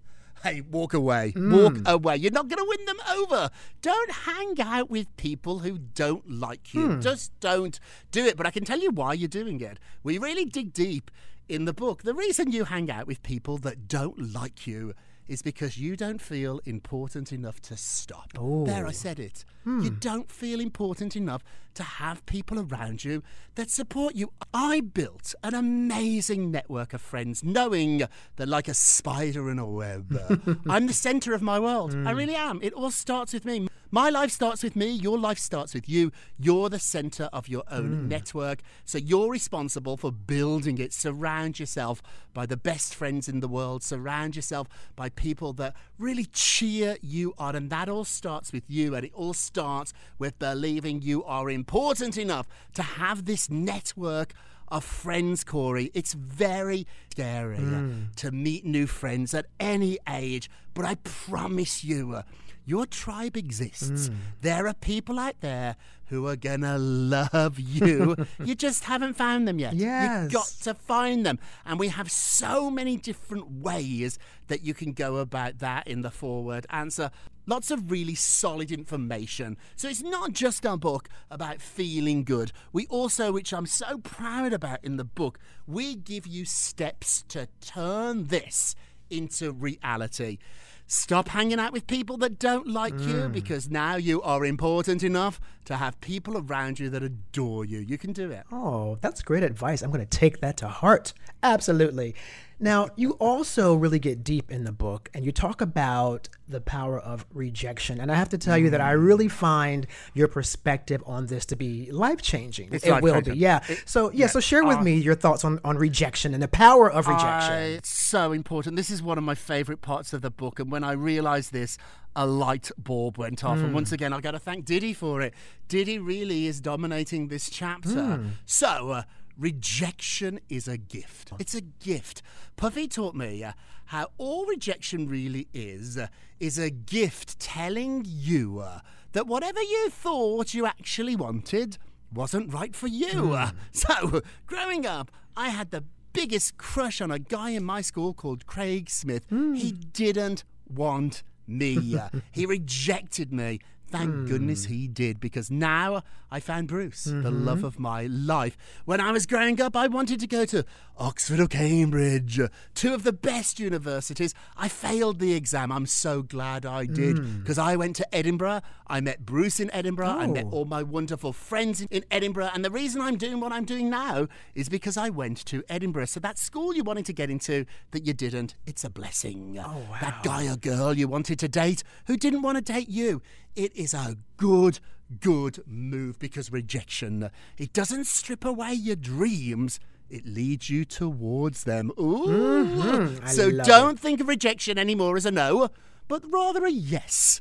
Hey, 0.42 0.60
walk 0.60 0.92
away. 0.92 1.32
Walk 1.36 1.76
hmm. 1.76 1.86
away. 1.86 2.16
You're 2.16 2.32
not 2.32 2.48
going 2.48 2.58
to 2.58 2.66
win 2.68 2.84
them 2.84 2.98
over. 3.16 3.50
Don't 3.80 4.10
hang 4.10 4.60
out 4.60 4.90
with 4.90 5.16
people 5.16 5.60
who 5.60 5.78
don't 5.78 6.28
like 6.28 6.74
you. 6.74 6.94
Hmm. 6.94 7.00
Just 7.00 7.38
don't 7.38 7.78
do 8.10 8.24
it. 8.24 8.36
But 8.36 8.46
I 8.46 8.50
can 8.50 8.64
tell 8.64 8.80
you 8.80 8.90
why 8.90 9.12
you're 9.12 9.28
doing 9.28 9.60
it. 9.60 9.78
We 10.02 10.18
really 10.18 10.44
dig 10.44 10.72
deep 10.72 11.10
in 11.48 11.64
the 11.64 11.72
book. 11.72 12.02
The 12.02 12.14
reason 12.14 12.50
you 12.50 12.64
hang 12.64 12.90
out 12.90 13.06
with 13.06 13.22
people 13.22 13.56
that 13.58 13.86
don't 13.86 14.32
like 14.32 14.66
you 14.66 14.94
is 15.32 15.40
because 15.42 15.78
you 15.78 15.96
don't 15.96 16.20
feel 16.20 16.60
important 16.66 17.32
enough 17.32 17.58
to 17.62 17.76
stop. 17.76 18.30
There, 18.66 18.86
I 18.86 18.92
said 18.92 19.18
it. 19.18 19.44
You 19.64 19.90
hmm. 19.90 19.98
don't 19.98 20.30
feel 20.30 20.60
important 20.60 21.16
enough 21.16 21.42
to 21.74 21.82
have 21.82 22.24
people 22.26 22.60
around 22.60 23.02
you 23.02 23.22
that 23.54 23.70
support 23.70 24.14
you. 24.14 24.32
I 24.52 24.80
built 24.80 25.34
an 25.42 25.54
amazing 25.54 26.50
network 26.50 26.92
of 26.92 27.00
friends, 27.00 27.42
knowing 27.42 28.02
that, 28.36 28.48
like 28.48 28.68
a 28.68 28.74
spider 28.74 29.50
in 29.50 29.58
a 29.58 29.66
web, 29.66 30.14
I'm 30.68 30.86
the 30.86 30.92
center 30.92 31.32
of 31.32 31.40
my 31.40 31.58
world. 31.58 31.92
I 31.92 32.10
hmm. 32.10 32.16
really 32.16 32.34
am. 32.34 32.60
It 32.62 32.74
all 32.74 32.90
starts 32.90 33.32
with 33.32 33.46
me. 33.46 33.68
My 33.94 34.08
life 34.08 34.30
starts 34.30 34.62
with 34.62 34.74
me. 34.74 34.88
Your 34.88 35.18
life 35.18 35.38
starts 35.38 35.74
with 35.74 35.86
you. 35.86 36.12
You're 36.38 36.70
the 36.70 36.78
center 36.78 37.28
of 37.30 37.46
your 37.46 37.62
own 37.70 38.08
network. 38.08 38.60
So 38.86 38.96
you're 38.96 39.30
responsible 39.30 39.98
for 39.98 40.10
building 40.10 40.78
it. 40.78 40.94
Surround 40.94 41.60
yourself 41.60 42.02
by 42.32 42.46
the 42.46 42.56
best 42.56 42.94
friends 42.94 43.28
in 43.28 43.40
the 43.40 43.48
world. 43.48 43.82
Surround 43.82 44.34
yourself 44.34 44.66
by 44.96 45.10
people 45.10 45.52
that 45.54 45.76
really 45.98 46.24
cheer 46.24 46.96
you 47.02 47.34
on. 47.36 47.54
And 47.54 47.68
that 47.68 47.90
all 47.90 48.06
starts 48.06 48.50
with 48.50 48.64
you. 48.66 48.94
And 48.94 49.04
it 49.04 49.12
all 49.14 49.34
starts 49.34 49.92
with 50.18 50.38
believing 50.38 51.02
you 51.02 51.22
are 51.24 51.50
important 51.50 52.16
enough 52.16 52.48
to 52.72 52.82
have 52.82 53.26
this 53.26 53.50
network 53.50 54.32
of 54.68 54.84
friends, 54.84 55.44
Corey. 55.44 55.90
It's 55.92 56.14
very 56.14 56.86
scary 57.10 57.58
uh, 57.58 57.90
to 58.16 58.30
meet 58.30 58.64
new 58.64 58.86
friends 58.86 59.34
at 59.34 59.44
any 59.60 59.98
age, 60.08 60.48
but 60.72 60.86
I 60.86 60.94
promise 60.94 61.84
you, 61.84 62.14
uh, 62.14 62.22
your 62.64 62.86
tribe 62.86 63.36
exists. 63.36 64.08
Hmm. 64.08 64.14
There 64.40 64.66
are 64.66 64.74
people 64.74 65.18
out 65.18 65.40
there 65.40 65.76
who 66.06 66.26
are 66.26 66.36
gonna 66.36 66.78
love 66.78 67.58
you. 67.58 68.16
you 68.44 68.54
just 68.54 68.84
haven't 68.84 69.14
found 69.14 69.48
them 69.48 69.58
yet. 69.58 69.74
Yes. 69.74 70.24
You've 70.24 70.32
got 70.32 70.46
to 70.62 70.74
find 70.74 71.24
them. 71.24 71.38
And 71.64 71.80
we 71.80 71.88
have 71.88 72.10
so 72.10 72.70
many 72.70 72.96
different 72.96 73.50
ways 73.50 74.18
that 74.48 74.62
you 74.62 74.74
can 74.74 74.92
go 74.92 75.16
about 75.16 75.58
that 75.60 75.88
in 75.88 76.02
the 76.02 76.10
four 76.10 76.44
word 76.44 76.66
answer. 76.70 77.10
Lots 77.46 77.70
of 77.70 77.90
really 77.90 78.14
solid 78.14 78.70
information. 78.70 79.56
So 79.74 79.88
it's 79.88 80.02
not 80.02 80.32
just 80.32 80.64
a 80.64 80.76
book 80.76 81.08
about 81.30 81.60
feeling 81.60 82.22
good. 82.22 82.52
We 82.72 82.86
also, 82.86 83.32
which 83.32 83.52
I'm 83.52 83.66
so 83.66 83.98
proud 83.98 84.52
about 84.52 84.84
in 84.84 84.96
the 84.96 85.04
book, 85.04 85.38
we 85.66 85.96
give 85.96 86.26
you 86.26 86.44
steps 86.44 87.24
to 87.28 87.48
turn 87.60 88.26
this 88.26 88.76
into 89.10 89.50
reality. 89.52 90.38
Stop 90.86 91.28
hanging 91.28 91.58
out 91.58 91.72
with 91.72 91.86
people 91.86 92.16
that 92.18 92.38
don't 92.38 92.66
like 92.66 92.92
you 92.94 93.14
mm. 93.14 93.32
because 93.32 93.70
now 93.70 93.96
you 93.96 94.20
are 94.22 94.44
important 94.44 95.02
enough 95.02 95.40
to 95.64 95.76
have 95.76 96.00
people 96.00 96.36
around 96.36 96.78
you 96.78 96.90
that 96.90 97.02
adore 97.02 97.64
you. 97.64 97.78
You 97.78 97.96
can 97.96 98.12
do 98.12 98.30
it. 98.30 98.44
Oh, 98.52 98.98
that's 99.00 99.22
great 99.22 99.42
advice. 99.42 99.82
I'm 99.82 99.90
going 99.90 100.06
to 100.06 100.18
take 100.18 100.40
that 100.40 100.58
to 100.58 100.68
heart. 100.68 101.14
Absolutely. 101.42 102.14
Now, 102.62 102.88
you 102.94 103.10
also 103.12 103.74
really 103.74 103.98
get 103.98 104.22
deep 104.22 104.50
in 104.52 104.62
the 104.62 104.70
book 104.70 105.10
and 105.12 105.24
you 105.24 105.32
talk 105.32 105.60
about 105.60 106.28
the 106.48 106.60
power 106.60 106.98
of 106.98 107.26
rejection. 107.34 108.00
And 108.00 108.10
I 108.10 108.14
have 108.14 108.28
to 108.28 108.38
tell 108.38 108.56
you 108.56 108.70
that 108.70 108.80
I 108.80 108.92
really 108.92 109.26
find 109.28 109.86
your 110.14 110.28
perspective 110.28 111.02
on 111.04 111.26
this 111.26 111.44
to 111.46 111.56
be 111.56 111.90
life 111.90 112.22
changing. 112.22 112.68
It 112.72 113.02
will 113.02 113.20
be, 113.20 113.36
yeah. 113.36 113.60
It- 113.68 113.82
So, 113.84 114.10
yeah, 114.12 114.20
yeah. 114.20 114.26
so 114.28 114.38
share 114.38 114.64
with 114.64 114.78
Uh, 114.78 114.82
me 114.84 114.94
your 114.96 115.16
thoughts 115.16 115.44
on, 115.44 115.58
on 115.64 115.76
rejection 115.76 116.34
and 116.34 116.42
the 116.42 116.46
power 116.48 116.88
of 116.90 117.08
rejection. 117.08 117.52
I- 117.52 117.76
it's 117.78 117.88
so 117.88 118.30
important. 118.30 118.76
This 118.76 118.90
is 118.90 119.02
one 119.02 119.18
of 119.18 119.24
my 119.24 119.34
favorite 119.34 119.80
parts 119.82 120.12
of 120.12 120.22
the 120.22 120.30
book. 120.30 120.60
And 120.60 120.70
when 120.70 120.84
I 120.84 120.92
realized 120.92 121.52
this, 121.52 121.78
a 122.14 122.26
light 122.26 122.70
bulb 122.78 123.18
went 123.18 123.42
off. 123.42 123.58
And 123.58 123.70
Mm. 123.70 123.74
once 123.74 123.90
again, 123.90 124.12
I 124.12 124.20
got 124.20 124.32
to 124.32 124.38
thank 124.38 124.66
Diddy 124.66 124.92
for 124.92 125.20
it. 125.22 125.32
Diddy 125.66 125.98
really 125.98 126.46
is 126.46 126.60
dominating 126.60 127.28
this 127.28 127.48
chapter. 127.50 127.88
Mm. 127.88 128.30
So, 128.44 128.90
uh, 128.90 129.02
rejection 129.38 130.40
is 130.48 130.68
a 130.68 130.76
gift. 130.76 131.32
It's 131.38 131.54
a 131.54 131.60
gift. 131.60 132.22
Puffy 132.56 132.88
taught 132.88 133.14
me 133.14 133.42
uh, 133.44 133.52
how 133.86 134.08
all 134.18 134.46
rejection 134.46 135.08
really 135.08 135.48
is 135.52 135.96
uh, 135.98 136.06
is 136.40 136.58
a 136.58 136.70
gift 136.70 137.38
telling 137.38 138.04
you 138.06 138.60
uh, 138.60 138.80
that 139.12 139.26
whatever 139.26 139.60
you 139.62 139.88
thought 139.90 140.54
you 140.54 140.66
actually 140.66 141.16
wanted 141.16 141.78
wasn't 142.12 142.52
right 142.52 142.74
for 142.76 142.88
you. 142.88 143.32
Uh, 143.34 143.50
So, 143.72 144.20
growing 144.46 144.86
up, 144.86 145.10
I 145.36 145.48
had 145.48 145.70
the 145.70 145.84
biggest 146.12 146.58
crush 146.58 147.00
on 147.00 147.10
a 147.10 147.18
guy 147.18 147.50
in 147.50 147.64
my 147.64 147.80
school 147.80 148.12
called 148.12 148.46
Craig 148.46 148.90
Smith. 148.90 149.24
He 149.30 149.72
didn't 149.72 150.44
want 150.68 151.22
me. 151.46 151.96
Uh, 151.96 152.08
he 152.30 152.44
rejected 152.58 153.32
me. 153.32 153.60
Thank 153.92 154.28
goodness 154.28 154.66
hmm. 154.66 154.72
he 154.72 154.88
did, 154.88 155.20
because 155.20 155.50
now 155.50 156.02
I 156.30 156.40
found 156.40 156.68
Bruce, 156.68 157.04
the 157.04 157.12
mm-hmm. 157.12 157.44
love 157.44 157.64
of 157.64 157.78
my 157.78 158.06
life. 158.06 158.56
When 158.84 159.00
I 159.00 159.12
was 159.12 159.26
growing 159.26 159.60
up, 159.60 159.74
I 159.76 159.86
wanted 159.86 160.20
to 160.20 160.26
go 160.26 160.44
to 160.46 160.64
Oxford 160.98 161.40
or 161.40 161.46
Cambridge, 161.46 162.40
two 162.74 162.94
of 162.94 163.02
the 163.02 163.12
best 163.12 163.58
universities. 163.58 164.34
I 164.56 164.68
failed 164.68 165.18
the 165.18 165.34
exam. 165.34 165.72
I'm 165.72 165.86
so 165.86 166.22
glad 166.22 166.66
I 166.66 166.86
did, 166.86 167.18
hmm. 167.18 167.40
because 167.40 167.58
I 167.58 167.76
went 167.76 167.96
to 167.96 168.14
Edinburgh. 168.14 168.60
I 168.86 169.00
met 169.00 169.24
Bruce 169.24 169.60
in 169.60 169.70
Edinburgh. 169.72 170.08
I 170.08 170.26
met 170.26 170.42
Oh. 170.46 170.50
all 170.50 170.64
my 170.64 170.82
wonderful 170.82 171.32
friends 171.32 171.80
in, 171.80 171.88
in 171.90 172.04
Edinburgh. 172.10 172.50
And 172.54 172.64
the 172.64 172.70
reason 172.70 173.00
I'm 173.00 173.16
doing 173.16 173.40
what 173.40 173.52
I'm 173.52 173.64
doing 173.64 173.88
now 173.90 174.28
is 174.54 174.68
because 174.68 174.96
I 174.96 175.08
went 175.08 175.44
to 175.46 175.62
Edinburgh. 175.68 176.06
So 176.06 176.20
that 176.20 176.38
school 176.38 176.74
you 176.74 176.82
wanted 176.82 177.06
to 177.06 177.12
get 177.12 177.30
into 177.30 177.64
that 177.92 178.06
you 178.06 178.12
didn't, 178.12 178.54
it's 178.66 178.84
a 178.84 178.90
blessing. 178.90 179.58
Oh, 179.58 179.86
wow. 179.90 179.98
That 180.00 180.22
guy 180.22 180.50
or 180.52 180.56
girl 180.56 180.96
you 180.96 181.08
wanted 181.08 181.38
to 181.38 181.48
date 181.48 181.82
who 182.06 182.16
didn't 182.16 182.42
want 182.42 182.56
to 182.58 182.72
date 182.72 182.88
you, 182.88 183.22
it 183.56 183.74
is 183.76 183.94
a 183.94 184.16
good, 184.36 184.80
good 185.20 185.62
move 185.66 186.18
because 186.18 186.52
rejection, 186.52 187.30
it 187.58 187.72
doesn't 187.72 188.06
strip 188.06 188.44
away 188.44 188.72
your 188.72 188.96
dreams. 188.96 189.78
It 190.08 190.26
leads 190.26 190.68
you 190.68 190.84
towards 190.84 191.64
them. 191.64 191.90
Ooh. 191.98 192.26
Mhm. 192.26 193.22
I 193.22 193.32
So 193.32 193.50
don't 193.50 193.98
think 193.98 194.20
of 194.20 194.28
rejection 194.28 194.78
anymore 194.78 195.16
as 195.16 195.24
a 195.26 195.30
no, 195.30 195.70
but 196.08 196.22
rather 196.30 196.64
a 196.64 196.70
yes 196.70 197.40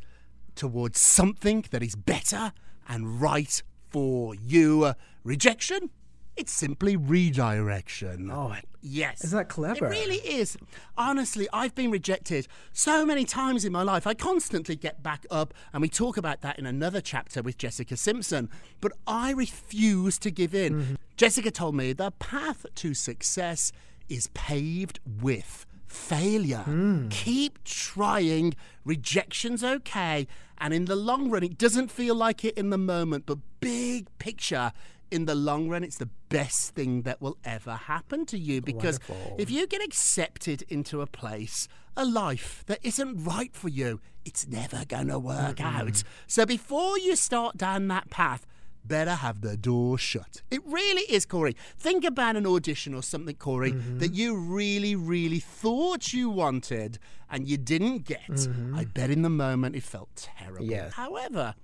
towards 0.56 1.00
something 1.00 1.66
that 1.72 1.84
is 1.84 1.96
better 1.96 2.54
and 2.88 3.22
right 3.22 3.62
for 3.90 4.36
you. 4.36 4.94
Rejection? 5.24 5.90
It's 6.38 6.52
simply 6.52 6.96
redirection. 6.96 8.32
Oh, 8.32 8.56
yes. 8.82 9.24
is 9.24 9.32
that 9.32 9.50
clever? 9.50 9.86
It 9.86 9.90
really 9.90 10.18
is. 10.18 10.58
Honestly, 10.98 11.48
I've 11.52 11.76
been 11.76 11.92
rejected 11.92 12.48
so 12.72 13.06
many 13.06 13.26
times 13.26 13.66
in 13.66 13.72
my 13.72 13.84
life. 13.84 14.08
I 14.08 14.14
constantly 14.14 14.76
get 14.76 15.04
back 15.04 15.26
up, 15.30 15.54
and 15.74 15.82
we 15.82 15.90
talk 15.90 16.18
about 16.18 16.42
that 16.42 16.58
in 16.58 16.66
another 16.66 17.02
chapter 17.02 17.42
with 17.42 17.58
Jessica 17.58 17.98
Simpson. 17.98 18.50
But 18.80 18.94
I 19.06 19.32
refuse 19.32 20.18
to 20.20 20.32
give 20.32 20.56
in. 20.56 20.74
Mm-hmm. 20.74 20.96
Jessica 21.18 21.52
told 21.52 21.76
me 21.76 21.94
the 21.94 22.12
path 22.12 22.66
to 22.76 22.94
success 22.94 23.72
is 24.10 24.28
paved 24.34 25.00
with 25.22 25.66
failure. 25.92 26.60
Hmm. 26.60 27.10
Keep 27.10 27.64
trying. 27.64 28.56
Rejection's 28.86 29.64
okay. 29.64 30.28
And 30.58 30.74
in 30.74 30.86
the 30.86 30.96
long 30.96 31.30
run, 31.30 31.44
it 31.44 31.58
doesn't 31.58 31.92
feel 31.92 32.16
like 32.16 32.46
it 32.46 32.58
in 32.58 32.70
the 32.70 32.78
moment, 32.78 33.26
but 33.26 33.40
big 33.60 34.08
picture, 34.20 34.72
in 35.12 35.26
the 35.26 35.36
long 35.36 35.70
run, 35.70 35.84
it's 35.84 35.98
the 35.98 36.10
best 36.30 36.74
thing 36.74 37.04
that 37.04 37.22
will 37.22 37.38
ever 37.44 37.74
happen 37.74 38.26
to 38.28 38.38
you. 38.38 38.62
Because 38.62 39.00
Wonderful. 39.08 39.36
if 39.38 39.52
you 39.52 39.68
get 39.68 39.84
accepted 39.84 40.64
into 40.70 41.02
a 41.02 41.08
place, 41.08 41.68
a 41.96 42.06
life 42.06 42.64
that 42.68 42.80
isn't 42.82 43.24
right 43.24 43.54
for 43.54 43.70
you, 43.70 44.00
it's 44.26 44.48
never 44.48 44.86
going 44.86 45.08
to 45.08 45.20
work 45.20 45.60
out. 45.62 46.04
So 46.28 46.46
before 46.46 46.98
you 46.98 47.16
start 47.16 47.58
down 47.58 47.88
that 47.90 48.10
path, 48.10 48.46
better 48.86 49.16
have 49.16 49.42
the 49.42 49.58
door 49.58 49.98
shut. 49.98 50.42
It 50.50 50.62
really 50.66 51.04
is, 51.04 51.26
Corey. 51.26 51.56
Think 51.78 52.04
about 52.04 52.36
an 52.36 52.48
audition 52.48 52.94
or 52.94 53.04
something, 53.04 53.36
Corey, 53.36 53.74
mm-hmm. 53.74 54.00
that 54.00 54.14
you 54.14 54.36
really, 54.38 54.96
really 54.96 55.40
thought 55.40 56.14
you 56.14 56.30
wanted 56.30 56.98
and 57.30 57.48
you 57.48 57.58
didn't 57.58 58.06
get. 58.06 58.30
Mm-hmm. 58.30 58.76
I 58.76 58.86
bet 58.86 59.10
in 59.10 59.22
the 59.22 59.30
moment 59.30 59.76
it 59.76 59.84
felt 59.84 60.10
terrible. 60.16 60.66
Yes. 60.66 60.94
However, 60.94 61.56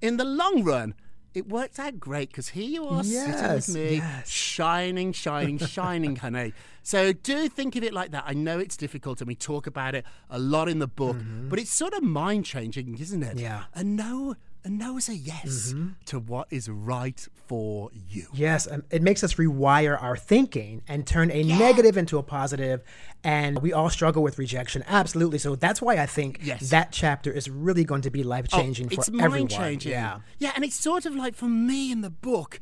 in 0.00 0.16
the 0.16 0.24
long 0.24 0.64
run, 0.64 0.94
it 1.34 1.48
worked 1.48 1.78
out 1.78 1.98
great 1.98 2.28
because 2.30 2.48
here 2.48 2.68
you 2.68 2.86
are 2.86 3.02
sitting 3.02 3.54
with 3.54 3.68
me, 3.68 3.96
yes. 3.96 4.28
shining, 4.28 5.12
shining, 5.12 5.58
shining, 5.66 6.16
honey. 6.16 6.52
So 6.82 7.12
do 7.12 7.48
think 7.48 7.76
of 7.76 7.84
it 7.84 7.92
like 7.92 8.10
that. 8.10 8.24
I 8.26 8.34
know 8.34 8.58
it's 8.58 8.76
difficult 8.76 9.20
and 9.20 9.28
we 9.28 9.34
talk 9.34 9.66
about 9.66 9.94
it 9.94 10.04
a 10.28 10.38
lot 10.38 10.68
in 10.68 10.78
the 10.78 10.88
book, 10.88 11.16
but 11.48 11.58
it's 11.58 11.72
sort 11.72 11.94
of 11.94 12.02
mind 12.02 12.44
changing, 12.44 12.98
isn't 12.98 13.22
it? 13.22 13.36
Mm-hmm. 13.36 13.38
Yeah. 13.38 13.64
And 13.74 13.96
no, 13.96 14.36
a 14.64 14.70
no 14.70 14.96
is 14.96 15.08
a 15.08 15.14
yes 15.16 15.72
Mm-hmm. 15.72 15.88
to 16.06 16.18
what 16.18 16.46
is 16.50 16.68
right 16.68 17.26
for 17.46 17.90
you. 18.08 18.26
Yes, 18.32 18.68
it 18.90 19.02
makes 19.02 19.24
us 19.24 19.34
rewire 19.34 20.00
our 20.00 20.16
thinking 20.16 20.82
and 20.88 21.06
turn 21.06 21.30
a 21.30 21.42
negative 21.42 21.96
into 21.96 22.16
a 22.18 22.22
positive. 22.22 22.82
And 23.24 23.60
we 23.60 23.72
all 23.72 23.90
struggle 23.90 24.22
with 24.22 24.38
rejection, 24.38 24.84
absolutely. 24.88 25.38
So 25.38 25.54
that's 25.56 25.80
why 25.82 25.96
I 25.98 26.06
think 26.06 26.40
Yes. 26.42 26.70
that 26.70 26.92
chapter 26.92 27.30
is 27.30 27.48
really 27.50 27.84
going 27.84 28.02
to 28.02 28.10
be 28.10 28.22
life 28.22 28.48
changing 28.48 28.86
Oh, 28.86 28.94
for 28.96 29.00
it's 29.02 29.08
everyone. 29.08 29.30
mind 29.40 29.50
changing. 29.50 29.92
Yeah. 29.92 30.20
yeah, 30.38 30.52
and 30.54 30.64
it's 30.64 30.76
sort 30.76 31.06
of 31.06 31.14
like 31.14 31.34
for 31.34 31.48
me 31.48 31.90
in 31.92 32.00
the 32.00 32.10
book. 32.10 32.60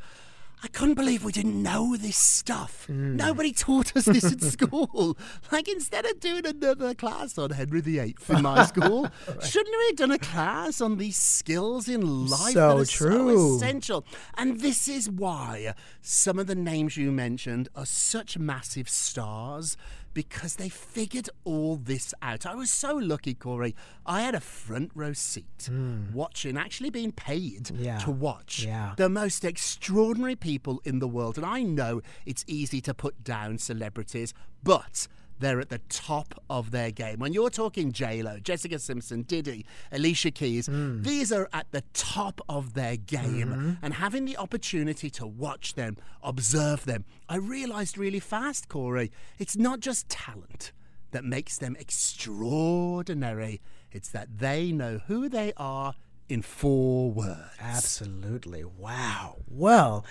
I 0.63 0.69
couldn't 0.69 0.95
believe 0.95 1.25
we 1.25 1.33
didn't 1.33 1.63
know 1.63 1.97
this 1.97 2.17
stuff. 2.19 2.87
Mm. 2.89 3.15
Nobody 3.17 3.51
taught 3.53 3.97
us 3.97 4.05
this 4.05 4.25
at 4.31 4.43
school. 4.55 5.17
Like 5.51 5.69
instead 5.69 6.05
of 6.05 6.21
doing 6.21 6.45
another 6.47 6.93
class 6.95 7.39
on 7.39 7.51
Henry 7.51 7.81
VIII 7.81 8.15
in 8.29 8.43
my 8.43 8.67
school, 8.67 9.09
shouldn't 9.43 9.75
we 9.79 9.87
have 9.87 9.97
done 9.97 10.11
a 10.11 10.19
class 10.19 10.81
on 10.83 10.99
these 10.99 11.17
skills 11.17 11.89
in 11.89 12.29
life 12.29 12.53
So 12.53 12.77
that 12.77 12.83
are 12.83 12.85
true. 12.85 13.49
so 13.51 13.57
essential? 13.57 14.05
And 14.37 14.61
this 14.61 14.87
is 14.87 15.09
why 15.09 15.75
some 16.03 16.39
of 16.39 16.47
the 16.47 16.55
names 16.55 16.97
you 16.97 17.11
mentioned 17.11 17.71
are 17.75 17.87
such 17.87 18.37
massive 18.39 18.89
stars 18.89 19.77
because 20.15 20.57
they 20.57 20.69
figured 20.69 21.29
all 21.45 21.77
this 21.77 22.15
out. 22.23 22.47
I 22.47 22.55
was 22.55 22.71
so 22.73 22.95
lucky, 22.95 23.35
Corey. 23.35 23.75
I 24.05 24.23
had 24.23 24.35
a 24.35 24.41
front 24.41 24.91
row 24.95 25.13
seat 25.13 25.69
hmm. 25.69 26.13
watching, 26.13 26.57
actually 26.57 26.91
being 26.91 27.13
paid. 27.13 27.71
Yeah. 27.71 27.99
to 28.01 28.11
watch 28.11 28.65
Yeah. 28.65 28.95
the 28.97 29.09
most 29.09 29.45
extraordinary 29.45 30.37
people 30.37 30.81
in 30.85 30.99
the 30.99 31.09
world. 31.09 31.37
And 31.37 31.47
I 31.47 31.63
know 31.63 32.03
it's 32.27 32.45
easy 32.47 32.81
to 32.83 32.95
put 32.95 33.23
down 33.25 33.59
celebrities, 33.59 34.35
but 34.63 35.07
they're 35.41 35.61
at 35.61 35.69
the 35.71 35.81
top 35.89 36.35
of 36.49 36.71
their 36.71 36.91
game. 36.91 37.19
When 37.19 37.33
you're 37.33 37.51
talking 37.51 37.93
J-Lo, 37.93 38.39
Jessica 38.39 38.79
Simpson, 38.79 39.23
Diddy, 39.23 39.67
Alicia 39.91 40.31
Keys, 40.31 40.67
Hmm. 40.67 41.03
these 41.03 41.33
are 41.33 41.49
at 41.53 41.67
the 41.73 41.83
top 41.93 42.41
of 42.49 42.75
their 42.75 42.97
game. 42.97 43.49
Mm-hmm. 43.49 43.73
And 43.83 43.95
having 43.95 44.25
the 44.27 44.37
opportunity 44.37 45.11
to 45.11 45.27
watch 45.27 45.75
them, 45.75 45.97
observe 46.23 46.85
them, 46.85 47.05
I 47.29 47.37
realized 47.37 47.99
really 47.99 48.21
fast, 48.21 48.69
Corey, 48.69 49.11
it's 49.39 49.57
not 49.57 49.81
just 49.81 50.09
talent 50.09 50.73
that 51.11 51.25
makes 51.25 51.59
them 51.59 51.77
extraordinary. 51.81 53.61
It's 53.91 54.09
that 54.11 54.39
they 54.39 54.71
know 54.73 55.01
who 55.07 55.29
they 55.29 55.53
are 55.57 55.95
in 56.29 56.43
four 56.43 57.11
words. 57.11 57.57
Absolutely. 57.59 58.63
Wow. 58.65 59.39
Well, 59.49 60.05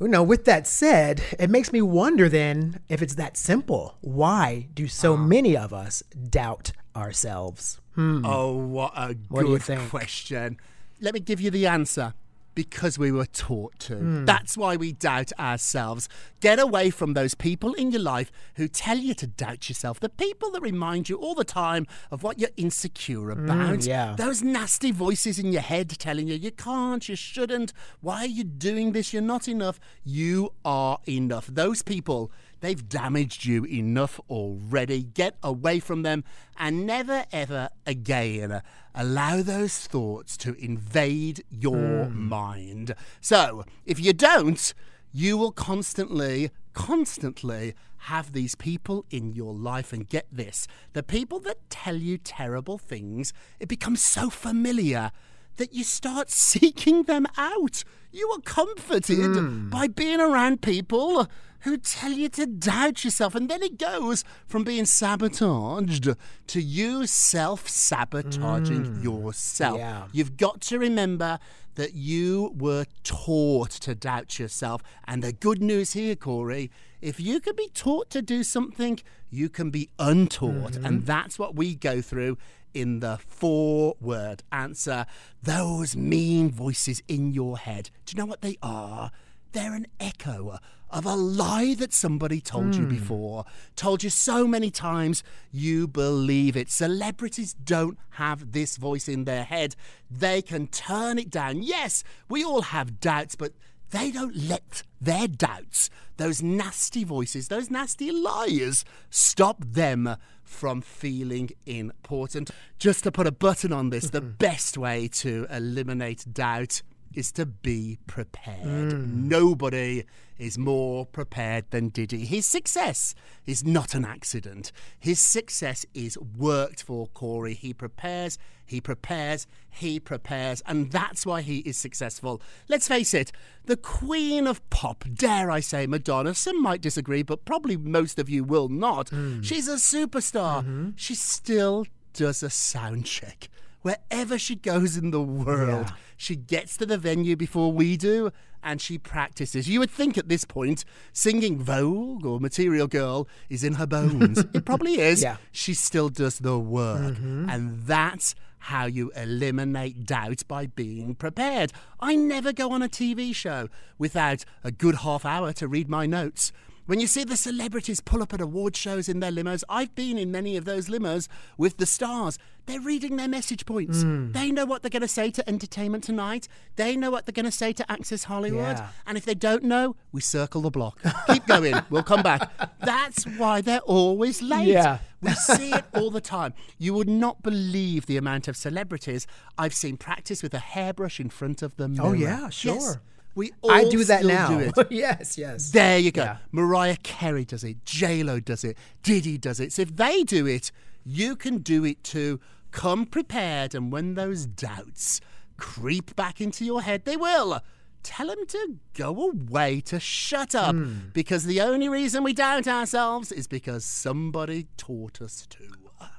you 0.00 0.08
know, 0.08 0.22
with 0.22 0.44
that 0.44 0.66
said, 0.66 1.22
it 1.38 1.50
makes 1.50 1.72
me 1.72 1.82
wonder 1.82 2.28
then 2.28 2.80
if 2.88 3.02
it's 3.02 3.14
that 3.16 3.36
simple. 3.36 3.96
Why 4.00 4.68
do 4.74 4.86
so 4.88 5.14
Uh-huh. 5.14 5.22
many 5.24 5.56
of 5.56 5.72
us 5.72 6.02
doubt 6.30 6.72
ourselves? 6.94 7.80
Hmm. 7.94 8.24
Oh, 8.24 8.54
what 8.56 8.92
a 8.96 9.16
What 9.28 9.46
good 9.46 9.78
question. 9.90 10.58
Let 11.00 11.14
me 11.14 11.20
give 11.20 11.40
you 11.40 11.50
the 11.50 11.66
answer. 11.66 12.14
Because 12.58 12.98
we 12.98 13.12
were 13.12 13.26
taught 13.26 13.78
to. 13.86 13.94
Hmm. 13.94 14.24
That's 14.24 14.56
why 14.56 14.74
we 14.74 14.92
doubt 14.92 15.30
ourselves. 15.38 16.08
Get 16.40 16.58
away 16.58 16.90
from 16.90 17.14
those 17.14 17.36
people 17.36 17.72
in 17.74 17.92
your 17.92 18.02
life 18.02 18.32
who 18.56 18.66
tell 18.66 18.98
you 18.98 19.14
to 19.14 19.28
doubt 19.28 19.68
yourself. 19.68 20.00
The 20.00 20.08
people 20.08 20.50
that 20.50 20.60
remind 20.60 21.08
you 21.08 21.18
all 21.18 21.36
the 21.36 21.44
time 21.44 21.86
of 22.10 22.24
what 22.24 22.40
you're 22.40 22.50
insecure 22.56 23.30
about. 23.30 23.84
Hmm, 23.84 23.88
yeah. 23.88 24.16
Those 24.18 24.42
nasty 24.42 24.90
voices 24.90 25.38
in 25.38 25.52
your 25.52 25.62
head 25.62 25.88
telling 26.00 26.26
you 26.26 26.34
you 26.34 26.50
can't, 26.50 27.08
you 27.08 27.14
shouldn't. 27.14 27.72
Why 28.00 28.22
are 28.22 28.26
you 28.26 28.42
doing 28.42 28.90
this? 28.90 29.12
You're 29.12 29.22
not 29.22 29.46
enough. 29.46 29.78
You 30.02 30.52
are 30.64 30.98
enough. 31.08 31.46
Those 31.46 31.82
people, 31.82 32.32
they've 32.60 32.88
damaged 32.88 33.44
you 33.44 33.64
enough 33.64 34.20
already. 34.28 35.02
Get 35.02 35.36
away 35.42 35.80
from 35.80 36.02
them 36.02 36.24
and 36.56 36.86
never 36.86 37.24
ever 37.32 37.70
again 37.86 38.62
allow 38.98 39.40
those 39.42 39.78
thoughts 39.78 40.36
to 40.36 40.54
invade 40.54 41.44
your 41.50 42.06
hmm. 42.06 42.28
mind. 42.28 42.94
So, 43.20 43.64
if 43.86 44.00
you 44.00 44.12
don't, 44.12 44.74
you 45.12 45.38
will 45.38 45.52
constantly, 45.52 46.50
constantly 46.74 47.74
have 48.02 48.32
these 48.32 48.54
people 48.56 49.04
in 49.10 49.32
your 49.32 49.54
life. 49.54 49.92
And 49.92 50.08
get 50.08 50.26
this 50.32 50.66
the 50.92 51.02
people 51.02 51.38
that 51.40 51.70
tell 51.70 51.96
you 51.96 52.18
terrible 52.18 52.76
things, 52.76 53.32
it 53.60 53.68
becomes 53.68 54.02
so 54.02 54.30
familiar 54.30 55.12
that 55.56 55.72
you 55.72 55.84
start 55.84 56.30
seeking 56.48 57.04
them 57.04 57.26
out. 57.36 57.84
You 58.10 58.28
are 58.30 58.40
comforted 58.40 59.36
hmm. 59.36 59.70
by 59.70 59.86
being 59.86 60.20
around 60.20 60.60
people 60.60 61.28
who 61.60 61.76
tell 61.76 62.12
you 62.12 62.28
to 62.30 62.46
doubt 62.46 63.04
yourself. 63.04 63.34
And 63.34 63.48
then 63.48 63.62
it 63.62 63.78
goes 63.78 64.24
from 64.46 64.64
being 64.64 64.84
sabotaged 64.84 66.08
to 66.48 66.60
you 66.60 67.06
self 67.06 67.68
sabotaging 67.68 68.84
mm. 68.84 69.04
yourself. 69.04 69.78
Yeah. 69.78 70.06
You've 70.12 70.36
got 70.36 70.60
to 70.62 70.78
remember 70.78 71.38
that 71.74 71.94
you 71.94 72.52
were 72.56 72.86
taught 73.04 73.70
to 73.70 73.94
doubt 73.94 74.38
yourself. 74.38 74.82
And 75.06 75.22
the 75.22 75.32
good 75.32 75.62
news 75.62 75.92
here, 75.92 76.16
Corey, 76.16 76.70
if 77.00 77.20
you 77.20 77.38
can 77.38 77.54
be 77.54 77.68
taught 77.72 78.10
to 78.10 78.20
do 78.20 78.42
something, 78.42 78.98
you 79.30 79.48
can 79.48 79.70
be 79.70 79.88
untaught. 79.98 80.72
Mm-hmm. 80.72 80.84
And 80.84 81.06
that's 81.06 81.38
what 81.38 81.54
we 81.54 81.76
go 81.76 82.00
through 82.00 82.36
in 82.74 83.00
the 83.00 83.18
four 83.26 83.94
word 84.00 84.42
answer. 84.50 85.06
Those 85.42 85.96
mean 85.96 86.50
voices 86.50 87.02
in 87.08 87.32
your 87.32 87.58
head. 87.58 87.90
Do 88.04 88.14
you 88.14 88.22
know 88.22 88.28
what 88.28 88.42
they 88.42 88.56
are? 88.62 89.10
They're 89.52 89.74
an 89.74 89.86
echo 89.98 90.58
of 90.90 91.04
a 91.04 91.14
lie 91.14 91.74
that 91.74 91.92
somebody 91.92 92.40
told 92.40 92.74
you 92.74 92.84
hmm. 92.84 92.88
before, 92.88 93.44
told 93.76 94.02
you 94.02 94.10
so 94.10 94.46
many 94.46 94.70
times 94.70 95.22
you 95.52 95.86
believe 95.86 96.56
it. 96.56 96.70
Celebrities 96.70 97.52
don't 97.52 97.98
have 98.10 98.52
this 98.52 98.76
voice 98.76 99.08
in 99.08 99.24
their 99.24 99.44
head. 99.44 99.76
They 100.10 100.40
can 100.42 100.66
turn 100.66 101.18
it 101.18 101.30
down. 101.30 101.62
Yes, 101.62 102.04
we 102.28 102.42
all 102.42 102.62
have 102.62 103.00
doubts, 103.00 103.34
but 103.34 103.52
they 103.90 104.10
don't 104.10 104.36
let 104.36 104.82
their 105.00 105.28
doubts, 105.28 105.88
those 106.18 106.42
nasty 106.42 107.04
voices, 107.04 107.48
those 107.48 107.70
nasty 107.70 108.10
liars, 108.10 108.84
stop 109.08 109.64
them 109.64 110.16
from 110.42 110.80
feeling 110.82 111.50
important. 111.66 112.50
Just 112.78 113.04
to 113.04 113.12
put 113.12 113.26
a 113.26 113.32
button 113.32 113.72
on 113.72 113.90
this, 113.90 114.10
the 114.10 114.20
best 114.46 114.76
way 114.76 115.08
to 115.08 115.46
eliminate 115.50 116.24
doubt 116.32 116.82
is 117.14 117.32
to 117.32 117.46
be 117.46 117.98
prepared. 118.06 118.92
Hmm. 118.92 119.28
Nobody 119.28 120.04
is 120.38 120.56
more 120.56 121.04
prepared 121.04 121.64
than 121.70 121.88
Diddy. 121.88 122.24
His 122.24 122.46
success 122.46 123.14
is 123.44 123.64
not 123.64 123.94
an 123.94 124.04
accident. 124.04 124.70
His 124.98 125.18
success 125.18 125.84
is 125.94 126.16
worked 126.18 126.82
for 126.82 127.08
Corey. 127.08 127.54
He 127.54 127.74
prepares, 127.74 128.38
he 128.64 128.80
prepares, 128.80 129.46
he 129.68 129.98
prepares, 129.98 130.62
and 130.66 130.92
that's 130.92 131.26
why 131.26 131.42
he 131.42 131.58
is 131.58 131.76
successful. 131.76 132.40
Let's 132.68 132.86
face 132.86 133.14
it, 133.14 133.32
the 133.64 133.76
queen 133.76 134.46
of 134.46 134.68
pop, 134.70 135.04
dare 135.12 135.50
I 135.50 135.60
say 135.60 135.86
Madonna, 135.86 136.34
some 136.34 136.62
might 136.62 136.80
disagree, 136.80 137.22
but 137.22 137.44
probably 137.44 137.76
most 137.76 138.18
of 138.18 138.28
you 138.28 138.44
will 138.44 138.68
not. 138.68 139.08
Hmm. 139.08 139.42
She's 139.42 139.66
a 139.66 139.76
superstar. 139.76 140.62
Mm-hmm. 140.62 140.90
She 140.96 141.14
still 141.14 141.86
does 142.12 142.42
a 142.42 142.50
sound 142.50 143.06
check. 143.06 143.48
Wherever 143.82 144.38
she 144.38 144.56
goes 144.56 144.96
in 144.96 145.10
the 145.10 145.20
world, 145.22 145.86
Yeah. 145.88 145.94
she 146.16 146.36
gets 146.36 146.76
to 146.78 146.86
the 146.86 146.98
venue 146.98 147.36
before 147.36 147.72
we 147.72 147.96
do 147.96 148.30
and 148.62 148.80
she 148.80 148.98
practices. 148.98 149.68
You 149.68 149.78
would 149.80 149.90
think 149.90 150.18
at 150.18 150.28
this 150.28 150.44
point, 150.44 150.84
singing 151.12 151.60
Vogue 151.62 152.26
or 152.26 152.40
Material 152.40 152.88
Girl 152.88 153.28
is 153.48 153.62
in 153.62 153.74
her 153.74 153.86
bones. 153.86 154.38
it 154.52 154.64
probably 154.64 154.98
is. 155.00 155.22
Yeah. 155.22 155.36
She 155.52 155.74
still 155.74 156.08
does 156.08 156.40
the 156.40 156.58
work. 156.58 157.14
Mm-hmm. 157.14 157.48
And 157.48 157.82
that's 157.86 158.34
how 158.62 158.86
you 158.86 159.12
eliminate 159.14 160.04
doubt 160.04 160.42
by 160.48 160.66
being 160.66 161.14
prepared. 161.14 161.72
I 162.00 162.16
never 162.16 162.52
go 162.52 162.72
on 162.72 162.82
a 162.82 162.88
TV 162.88 163.32
show 163.32 163.68
without 163.96 164.44
a 164.64 164.72
good 164.72 164.96
half 164.96 165.24
hour 165.24 165.52
to 165.52 165.68
read 165.68 165.88
my 165.88 166.06
notes. 166.06 166.50
When 166.88 167.00
you 167.00 167.06
see 167.06 167.22
the 167.22 167.36
celebrities 167.36 168.00
pull 168.00 168.22
up 168.22 168.32
at 168.32 168.40
award 168.40 168.74
shows 168.74 169.10
in 169.10 169.20
their 169.20 169.30
limos, 169.30 169.62
I've 169.68 169.94
been 169.94 170.16
in 170.16 170.32
many 170.32 170.56
of 170.56 170.64
those 170.64 170.88
limos 170.88 171.28
with 171.58 171.76
the 171.76 171.84
stars. 171.84 172.38
They're 172.64 172.80
reading 172.80 173.18
their 173.18 173.28
message 173.28 173.66
points. 173.66 174.00
Hmm. 174.00 174.32
They 174.32 174.50
know 174.50 174.64
what 174.64 174.80
they're 174.80 174.88
going 174.88 175.02
to 175.02 175.06
say 175.06 175.30
to 175.32 175.46
Entertainment 175.46 176.02
Tonight. 176.02 176.48
They 176.76 176.96
know 176.96 177.10
what 177.10 177.26
they're 177.26 177.34
going 177.34 177.44
to 177.44 177.52
say 177.52 177.74
to 177.74 177.92
Access 177.92 178.24
Hollywood. 178.24 178.78
Yeah. 178.78 178.88
And 179.06 179.18
if 179.18 179.26
they 179.26 179.34
don't 179.34 179.64
know, 179.64 179.96
we 180.12 180.22
circle 180.22 180.62
the 180.62 180.70
block. 180.70 180.98
Keep 181.26 181.46
going. 181.46 181.74
we'll 181.90 182.02
come 182.02 182.22
back. 182.22 182.50
That's 182.80 183.24
why 183.36 183.60
they're 183.60 183.80
always 183.80 184.40
late. 184.40 184.68
Yeah. 184.68 185.00
We 185.20 185.32
see 185.32 185.74
it 185.74 185.84
all 185.92 186.10
the 186.10 186.22
time. 186.22 186.54
You 186.78 186.94
would 186.94 187.08
not 187.08 187.42
believe 187.42 188.06
the 188.06 188.16
amount 188.16 188.48
of 188.48 188.56
celebrities 188.56 189.26
I've 189.58 189.74
seen 189.74 189.98
practice 189.98 190.42
with 190.42 190.54
a 190.54 190.58
hairbrush 190.58 191.20
in 191.20 191.28
front 191.28 191.60
of 191.60 191.76
the 191.76 191.84
oh, 191.84 191.88
mirror. 191.88 192.06
Oh, 192.06 192.12
yeah, 192.12 192.48
Yes. 192.62 192.96
We 193.38 193.52
all 193.62 193.70
I 193.70 193.84
do 193.88 194.02
that 194.04 194.24
now. 194.24 194.48
do 194.48 194.58
it. 194.58 194.74
yes, 194.90 195.38
yes. 195.38 195.70
There 195.70 195.98
you 195.98 196.10
go. 196.10 196.24
Yeah. 196.24 196.36
Mariah 196.50 196.96
Carey 197.02 197.44
does 197.44 197.62
it. 197.62 197.84
J 197.84 198.22
Lo 198.24 198.40
does 198.40 198.64
it. 198.64 198.76
Diddy 199.04 199.38
does 199.38 199.60
it. 199.60 199.72
So 199.72 199.82
if 199.82 199.94
they 199.96 200.24
do 200.24 200.44
it, 200.46 200.72
you 201.04 201.36
can 201.36 201.58
do 201.58 201.84
it 201.84 202.02
too. 202.02 202.40
Come 202.72 203.06
prepared, 203.06 203.74
and 203.74 203.92
when 203.92 204.14
those 204.14 204.44
doubts 204.44 205.20
creep 205.56 206.14
back 206.16 206.40
into 206.40 206.64
your 206.64 206.82
head, 206.82 207.04
they 207.04 207.16
will. 207.16 207.60
Tell 208.02 208.26
them 208.28 208.44
to 208.48 208.76
go 208.94 209.30
away, 209.30 209.80
to 209.82 209.98
shut 210.00 210.54
up, 210.54 210.74
Hmm. 210.74 211.08
because 211.12 211.44
the 211.44 211.60
only 211.60 211.88
reason 211.88 212.22
we 212.24 212.32
doubt 212.32 212.66
ourselves 212.68 213.32
is 213.32 213.46
because 213.46 213.84
somebody 213.84 214.66
taught 214.76 215.22
us 215.22 215.46
to. 215.50 215.64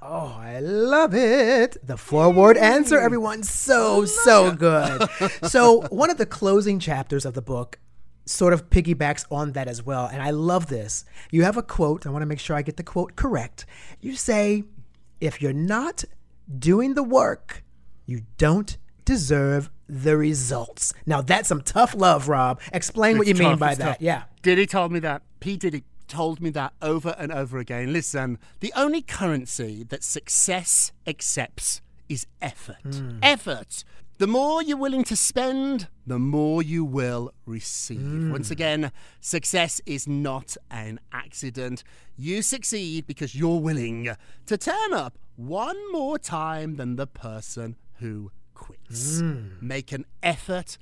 Oh, 0.01 0.37
I 0.39 0.59
love 0.59 1.13
it. 1.13 1.77
The 1.85 1.97
four 1.97 2.31
word 2.31 2.57
answer, 2.57 2.99
everyone. 2.99 3.43
So, 3.43 4.05
so 4.05 4.51
good. 4.53 5.07
so, 5.43 5.81
one 5.89 6.09
of 6.09 6.17
the 6.17 6.25
closing 6.25 6.79
chapters 6.79 7.25
of 7.25 7.33
the 7.33 7.41
book 7.41 7.79
sort 8.25 8.53
of 8.53 8.69
piggybacks 8.69 9.25
on 9.31 9.53
that 9.53 9.67
as 9.67 9.83
well. 9.83 10.05
And 10.05 10.21
I 10.21 10.29
love 10.31 10.67
this. 10.67 11.03
You 11.31 11.43
have 11.43 11.57
a 11.57 11.63
quote. 11.63 12.05
I 12.05 12.09
want 12.09 12.21
to 12.21 12.27
make 12.27 12.39
sure 12.39 12.55
I 12.55 12.61
get 12.61 12.77
the 12.77 12.83
quote 12.83 13.15
correct. 13.15 13.65
You 14.01 14.15
say, 14.15 14.63
if 15.19 15.41
you're 15.41 15.53
not 15.53 16.03
doing 16.57 16.93
the 16.93 17.03
work, 17.03 17.63
you 18.05 18.21
don't 18.37 18.77
deserve 19.05 19.69
the 19.87 20.15
results. 20.15 20.93
Now, 21.05 21.21
that's 21.21 21.49
some 21.49 21.61
tough 21.61 21.95
love, 21.95 22.29
Rob. 22.29 22.61
Explain 22.71 23.17
what 23.17 23.25
you 23.27 23.31
It's 23.31 23.39
mean 23.39 23.57
by 23.57 23.71
it's 23.71 23.79
that. 23.79 23.85
tough. 23.85 23.97
Yeah. 24.01 24.23
Diddy 24.43 24.65
told 24.67 24.91
me 24.91 24.99
that. 24.99 25.23
P. 25.39 25.57
Diddy 25.57 25.83
told 26.09 26.41
me 26.41 26.49
that 26.49 26.73
over 26.81 27.15
and 27.17 27.31
over 27.31 27.57
again. 27.57 27.93
Listen, 27.93 28.37
the 28.59 28.73
only 28.75 29.01
currency 29.01 29.83
that 29.85 30.03
success 30.03 30.91
accepts 31.07 31.81
is 32.09 32.25
effort. 32.41 32.83
Hmm. 32.83 33.19
Effort. 33.21 33.83
The 34.17 34.27
more 34.27 34.61
you're 34.61 34.75
willing 34.75 35.05
to 35.05 35.15
spend, 35.15 35.87
the 36.05 36.19
more 36.19 36.61
you 36.61 36.83
will 36.83 37.31
receive. 37.45 38.01
Hmm. 38.01 38.31
Once 38.31 38.51
again, 38.51 38.91
success 39.21 39.79
is 39.85 40.07
not 40.07 40.57
an 40.69 40.99
accident. 41.13 41.85
You 42.17 42.41
succeed 42.41 43.07
because 43.07 43.33
you're 43.33 43.61
willing 43.61 44.09
to 44.47 44.57
turn 44.57 44.93
up 44.93 45.17
one 45.37 45.77
more 45.93 46.19
time 46.19 46.75
than 46.75 46.97
the 46.97 47.07
person 47.07 47.77
who 47.99 48.31
quits. 48.53 49.21
Hmm. 49.21 49.51
Make 49.61 49.93
an 49.93 50.05
effort, 50.21 50.77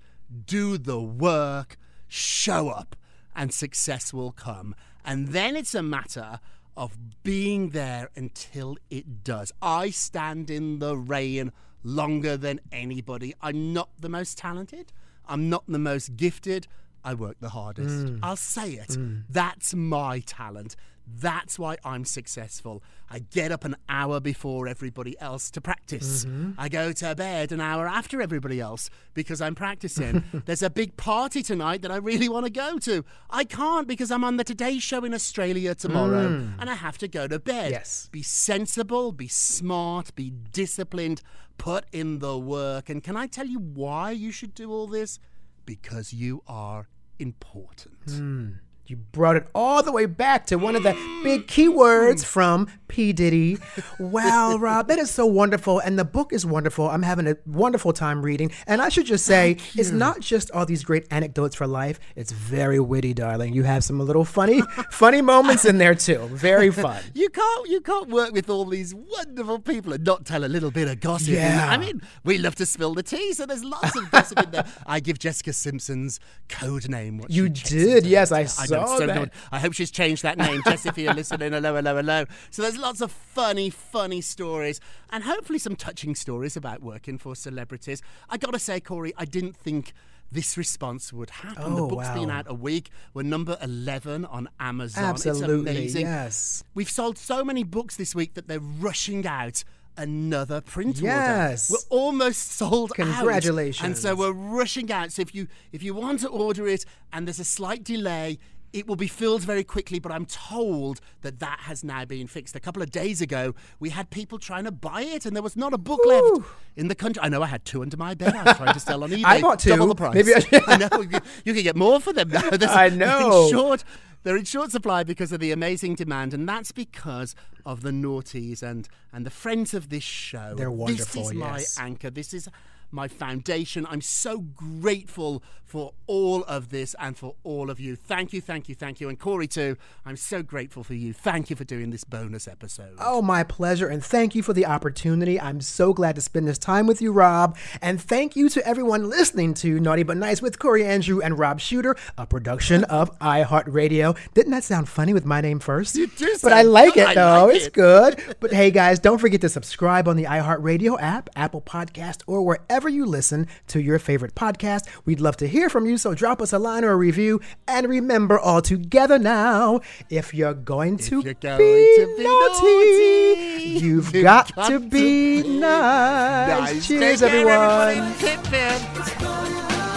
do 0.48 0.80
the 0.80 1.00
work, 1.00 1.78
show 2.08 2.70
up, 2.70 2.96
and 3.36 3.54
success 3.54 4.12
will 4.12 4.32
come. 4.32 4.74
And 5.08 5.30
then 5.30 5.56
it's 5.56 5.74
a 5.74 5.82
matter 5.82 6.42
of 6.76 6.98
being 7.24 7.70
there 7.70 8.10
until 8.16 8.78
it 8.90 9.24
does. 9.24 9.54
I 9.62 9.90
stand 9.90 10.52
in 10.52 10.80
the 10.80 10.98
rain 10.98 11.54
longer 11.82 12.36
than 12.36 12.60
anybody. 12.74 13.34
I'm 13.42 13.72
not 13.72 13.90
the 14.00 14.10
most 14.10 14.38
talented, 14.38 14.92
I'm 15.26 15.50
not 15.50 15.64
the 15.68 15.80
most 15.80 16.18
gifted. 16.18 16.68
I 17.04 17.14
work 17.14 17.38
the 17.40 17.50
hardest. 17.50 18.06
Mm. 18.06 18.20
I'll 18.22 18.36
say 18.36 18.74
it. 18.74 18.90
Mm. 18.90 19.24
That's 19.30 19.74
my 19.74 20.20
talent. 20.20 20.76
That's 21.08 21.58
why 21.58 21.78
I'm 21.86 22.04
successful. 22.04 22.84
I 23.10 23.20
get 23.20 23.52
up 23.52 23.64
an 23.64 23.78
hour 23.88 24.20
before 24.20 24.68
everybody 24.68 25.18
else 25.20 25.50
to 25.52 25.62
practice. 25.62 26.26
I 26.58 26.68
go 26.68 26.92
to 26.92 27.16
bed 27.16 27.52
an 27.54 27.62
hour 27.62 27.88
after 27.88 28.22
everybody 28.22 28.60
else 28.60 28.90
because 29.14 29.40
I'm 29.42 29.56
practicing. 29.56 30.24
There's 30.46 30.62
a 30.62 30.70
big 30.70 30.98
party 30.98 31.42
tonight 31.42 31.82
that 31.84 31.92
I 31.92 31.96
really 31.96 32.28
want 32.28 32.46
to 32.46 32.52
go 32.52 32.78
to. 32.80 33.06
I 33.30 33.46
can't 33.46 33.88
because 33.88 34.12
I'm 34.12 34.26
on 34.26 34.36
the 34.36 34.44
Today 34.44 34.80
Show 34.80 35.06
in 35.06 35.14
Australia 35.14 35.74
tomorrow 35.76 36.50
and 36.60 36.70
I 36.70 36.76
have 36.76 36.98
to 37.00 37.08
go 37.08 37.28
to 37.28 37.40
bed. 37.40 37.72
Yes. 37.72 38.10
Be 38.12 38.22
sensible, 38.22 39.14
be 39.14 39.30
smart, 39.30 40.14
be 40.16 40.30
disciplined, 40.52 41.22
put 41.58 41.86
in 41.94 42.20
the 42.20 42.38
work. 42.38 42.90
And 42.90 43.02
can 43.02 43.16
I 43.16 43.28
tell 43.28 43.48
you 43.48 43.60
why 43.60 44.12
you 44.12 44.32
should 44.32 44.54
do 44.54 44.72
all 44.72 44.88
this? 44.88 45.20
because 45.68 46.14
you 46.14 46.42
are 46.48 46.88
important. 47.20 48.00
Hmm. 48.10 48.50
You 48.90 48.96
brought 48.96 49.36
it 49.36 49.48
all 49.54 49.84
the 49.84 49.92
way 49.92 50.06
back 50.06 50.46
to 50.48 50.56
one 50.56 50.76
of 50.78 50.84
the 50.84 50.94
big 51.22 51.48
keywords 51.48 52.22
hmm. 52.22 52.26
from 52.26 52.68
P. 52.88 53.12
Diddy. 53.12 53.58
Wow, 54.00 54.58
Rob, 54.60 54.88
that 54.88 54.98
is 54.98 55.12
so 55.12 55.26
wonderful. 55.26 55.80
And 55.80 56.00
the 56.00 56.06
book 56.06 56.32
is 56.32 56.46
wonderful. 56.46 56.90
I'm 56.90 57.04
having 57.04 57.28
a 57.28 57.36
wonderful 57.46 57.92
time 57.92 58.22
reading. 58.22 58.52
And 58.66 58.82
I 58.82 58.88
should 58.88 59.06
just 59.06 59.26
say, 59.26 59.58
it's 59.76 59.92
not 59.92 60.22
just 60.22 60.52
all 60.52 60.66
these 60.66 60.86
great 60.86 61.06
anecdotes 61.12 61.56
for 61.56 61.68
life. 61.68 62.00
It's 62.16 62.32
very 62.32 62.80
witty, 62.80 63.14
darling. 63.14 63.54
You 63.54 63.64
have 63.64 63.84
some 63.84 64.00
little 64.00 64.24
funny, 64.24 64.62
funny 64.92 65.22
moments 65.22 65.66
in 65.66 65.80
there 65.80 65.96
too. 65.96 66.20
Very 66.32 66.72
fun. 66.72 67.04
You 67.18 67.30
can't 67.30 67.68
you 67.68 67.82
can't 67.82 68.10
work 68.10 68.32
with 68.32 68.50
all 68.50 68.66
these 68.66 68.94
wonderful 68.94 69.60
people 69.60 69.92
and 69.94 70.04
not 70.04 70.26
tell 70.26 70.46
a 70.46 70.48
little 70.48 70.70
bit 70.70 70.88
of 70.88 71.00
gossip. 71.00 71.30
Yeah. 71.30 71.68
I 71.68 71.78
mean, 71.78 72.02
we 72.24 72.38
love 72.38 72.56
to 72.56 72.66
spill 72.66 72.94
the 72.94 73.02
tea, 73.02 73.34
so 73.34 73.46
there's 73.46 73.64
lots 73.64 73.96
of 73.96 74.10
gossip 74.12 74.44
in 74.44 74.52
there. 74.52 74.66
I 74.86 75.00
give 75.00 75.18
Jessica 75.18 75.52
Simpson's 75.52 76.20
code 76.48 76.88
name. 76.90 77.18
What 77.18 77.32
You 77.32 77.50
did, 77.50 78.06
yes, 78.06 78.32
I 78.32 78.44
know, 78.70 78.77
so. 78.86 79.26
I 79.52 79.60
hope 79.60 79.74
she's 79.74 79.90
changed 79.92 80.24
that 80.24 80.38
name, 80.38 80.62
Jessica. 80.66 80.90
If 80.90 80.98
you're 80.98 81.14
listening, 81.14 81.54
hello, 81.54 81.76
hello, 81.76 81.96
hello. 81.96 82.26
So 82.52 82.62
there's 82.62 82.78
lots 82.78 83.02
of 83.02 83.12
funny, 83.12 83.70
funny 83.70 84.22
stories, 84.22 84.80
and 85.10 85.24
hopefully 85.24 85.60
some 85.60 85.76
touching 85.76 86.14
stories 86.16 86.56
about 86.58 86.82
working 86.84 87.18
for 87.18 87.36
celebrities. 87.36 88.02
I 88.30 88.38
gotta 88.38 88.60
say, 88.60 88.80
Corey, 88.80 89.14
I 89.18 89.26
didn't 89.26 89.56
think. 89.58 89.94
This 90.30 90.58
response 90.58 91.14
would 91.14 91.30
happen. 91.30 91.74
the 91.76 91.84
Oh, 91.84 91.88
book's 91.88 92.10
been 92.10 92.30
out 92.30 92.48
a 92.50 92.54
week. 92.54 92.90
We're 93.14 93.24
number 93.24 93.58
11 93.62 94.26
on 94.26 94.50
Amazon. 94.60 95.06
Absolutely, 95.06 95.72
It's 95.72 95.78
amazing. 95.80 96.02
yes. 96.02 96.66
We've 96.74 96.90
sold 96.90 97.18
so 97.18 97.46
many 97.46 97.64
books 97.64 97.96
this 97.96 98.14
week 98.14 98.34
that 98.34 98.50
they're 98.50 98.60
rushing 98.60 99.26
out 99.26 99.64
another 99.96 100.60
print 100.60 101.00
Yes. 101.00 101.72
order. 101.72 101.80
We're 101.90 101.98
almost 101.98 102.52
sold 102.52 102.92
out. 102.92 102.96
Congratulations. 102.98 103.86
And 103.86 103.98
so 103.98 104.16
we're 104.16 104.34
rushing 104.34 104.92
out. 104.92 105.14
So 105.14 105.22
if 105.22 105.34
you 105.34 105.48
if 105.72 105.82
you 105.82 105.94
want 105.94 106.20
to 106.20 106.28
order 106.28 106.68
it 106.68 106.84
and 107.14 107.26
there's 107.26 107.40
a 107.40 107.46
slight 107.46 107.86
delay, 107.86 108.38
it 108.74 108.88
will 108.88 108.96
be 108.96 109.08
filled 109.08 109.42
very 109.44 109.64
quickly, 109.64 110.00
but 110.00 110.12
I'm 110.12 110.26
told 110.26 111.00
that 111.22 111.40
that 111.40 111.60
has 111.62 111.84
now 111.84 112.06
been 112.06 112.28
fixed. 112.28 112.56
A 112.56 112.60
couple 112.60 112.82
of 112.82 112.92
days 112.92 113.22
ago, 113.22 113.56
we 113.80 113.90
had 113.90 114.10
people 114.10 114.38
trying 114.38 114.66
to 114.66 114.72
buy 114.72 115.02
it, 115.02 115.26
and 115.26 115.36
there 115.36 115.44
was 115.44 115.56
not 115.56 115.74
a 115.74 115.78
book 115.78 116.00
left 116.06 116.42
in 116.76 116.88
the 116.88 116.96
country. 116.96 117.22
I 117.24 117.30
know 117.30 117.42
I 117.42 117.48
had 117.48 117.66
two 117.66 117.82
under 117.82 117.98
my 117.98 118.14
bed. 118.14 118.36
I 118.36 118.44
was 118.44 118.58
trying 118.58 118.74
to 118.74 118.80
sell 118.80 119.04
on 119.04 119.10
eBay. 119.12 119.24
I 119.26 119.42
bought 119.42 119.60
two. 119.60 119.70
Double 119.70 119.88
the 119.88 119.96
price. 119.96 120.14
Maybe 120.16 120.34
I- 120.36 120.62
I 120.68 120.78
know. 120.78 121.02
You, 121.02 121.20
you 121.46 121.54
can 121.54 121.64
get 121.64 121.76
more 121.76 122.00
for 122.00 122.14
them 122.14 122.30
now. 122.30 122.50
There's- 122.52 122.76
I 122.76 122.90
know. 122.90 123.46
in 123.46 123.52
short 123.52 123.84
they're 124.24 124.36
in 124.36 124.44
short 124.46 124.72
supply 124.72 125.04
because 125.04 125.32
of 125.32 125.40
the 125.40 125.54
amazing 125.54 125.96
demand, 125.96 126.34
and 126.34 126.50
that's 126.50 126.74
because 126.74 127.34
of 127.66 127.82
the 127.82 127.92
naughties 127.92 128.62
and 128.62 128.90
and 129.14 129.26
the 129.26 129.30
friends 129.30 129.74
of 129.74 129.88
this 129.88 130.04
show. 130.04 130.54
They're 130.58 130.70
wonderful, 130.70 131.22
This 131.24 131.32
is 131.32 131.38
my 131.38 131.64
anchor. 131.80 132.10
This 132.10 132.34
is 132.34 132.50
my 132.92 133.08
foundation. 133.08 133.86
I'm 133.90 134.02
so 134.02 134.40
grateful 134.40 135.44
for 135.66 135.92
all 136.08 136.44
of 136.46 136.70
this 136.70 136.96
and 136.98 137.18
for 137.18 137.36
all 137.44 137.70
of 137.70 137.78
you. 137.78 137.98
Thank 137.98 138.32
you, 138.32 138.40
thank 138.40 138.70
you, 138.70 138.76
thank 138.76 139.02
you. 139.02 139.10
And 139.10 139.20
Corey, 139.20 139.48
too, 139.48 139.76
I'm 140.06 140.16
so 140.16 140.42
grateful 140.42 140.82
for 140.82 140.94
you. 140.94 141.12
Thank 141.12 141.50
you 141.50 141.58
for 141.58 141.66
doing 141.66 141.90
this 141.90 142.06
bonus 142.06 142.48
episode. 142.48 142.96
Oh, 143.02 143.22
my 143.22 143.44
pleasure. 143.44 143.88
And 143.90 144.02
thank 144.02 144.34
you 144.34 144.42
for 144.42 144.54
the 144.54 144.66
opportunity. 144.66 145.38
I'm 145.40 145.60
so 145.60 145.92
glad 145.94 146.16
to 146.16 146.22
spend 146.22 146.48
this 146.48 146.58
time 146.58 146.88
with 146.88 147.02
you, 147.02 147.12
Rob. 147.12 147.58
And 147.82 148.02
thank 148.02 148.38
you 148.38 148.48
to 148.48 148.66
everyone 148.66 149.10
listening 149.10 149.54
to 149.56 149.78
Naughty 149.82 150.04
But 150.04 150.16
Nice 150.16 150.42
with 150.42 150.58
Corey 150.58 150.86
Andrew 150.86 151.20
and 151.20 151.38
Rob 151.38 151.60
Shuter, 151.60 151.98
a 152.18 152.26
production 152.26 152.84
of 152.86 153.12
iHeartRadio. 153.20 154.18
Didn't 154.34 154.52
that 154.54 154.64
sound 154.64 154.88
funny 154.88 155.14
with 155.14 155.26
my 155.26 155.42
name 155.42 155.60
first? 155.60 155.96
You 155.98 156.08
do 156.08 156.34
But 156.42 156.54
I 156.54 156.62
like 156.62 156.96
it, 156.96 157.08
I 157.08 157.14
though. 157.16 157.46
like 157.48 157.56
it's 157.58 157.68
it. 157.68 157.74
good. 157.74 158.24
But 158.40 158.54
hey, 158.54 158.72
guys, 158.72 159.00
don't 159.00 159.18
forget 159.20 159.42
to 159.42 159.50
subscribe 159.50 160.08
on 160.08 160.16
the 160.16 160.24
iHeartRadio 160.24 160.98
app, 161.02 161.30
Apple 161.36 161.62
Podcast, 161.62 162.22
or 162.26 162.42
wherever 162.46 162.77
you 162.86 163.06
listen 163.06 163.48
to 163.68 163.82
your 163.82 163.98
favorite 163.98 164.36
podcast. 164.36 164.88
We'd 165.06 165.20
love 165.20 165.38
to 165.38 165.48
hear 165.48 165.70
from 165.70 165.88
you, 165.88 165.98
so 165.98 166.14
drop 166.14 166.40
us 166.42 166.54
a 166.54 166.60
line 166.60 166.84
or 166.86 166.92
a 166.92 166.96
review. 166.96 167.42
And 167.68 167.88
remember, 167.90 168.38
all 168.38 168.62
together 168.62 169.18
now, 169.18 169.80
if 170.12 170.34
you're 170.34 170.54
going 170.54 170.98
to, 170.98 171.22
you're 171.22 171.34
going 171.34 171.58
be, 171.58 171.96
to 171.98 172.16
be 172.18 172.24
naughty, 172.24 172.64
naughty, 172.64 173.86
you've 173.86 174.14
you've 174.14 174.24
got, 174.24 174.54
got 174.56 174.68
to 174.68 174.74
to 174.74 174.80
be 174.80 175.42
be 175.42 175.60
nice. 175.60 176.60
Nice. 176.76 176.88
Cheers, 176.88 177.20
Take 177.22 177.32
everyone. 177.32 177.54
everybody. 177.90 178.20
Tip 178.20 178.54
in. 178.54 179.88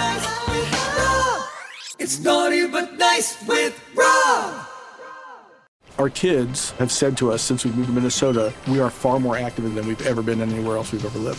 It's 1.99 2.19
naughty 2.21 2.67
but 2.67 2.95
nice 2.97 3.47
with 3.47 3.79
Rob. 3.95 4.67
Our 5.99 6.09
kids 6.09 6.71
have 6.73 6.91
said 6.91 7.17
to 7.19 7.31
us 7.31 7.43
since 7.43 7.63
we 7.65 7.73
moved 7.73 7.89
to 7.89 7.93
Minnesota, 7.93 8.55
we 8.69 8.81
are 8.81 8.89
far 8.89 9.21
more 9.21 9.37
active 9.37 9.75
than 9.75 9.87
we've 9.87 10.07
ever 10.07 10.23
been 10.23 10.41
anywhere 10.41 10.77
else 10.79 10.93
we've 10.93 11.05
ever 11.05 11.19
lived. 11.19 11.39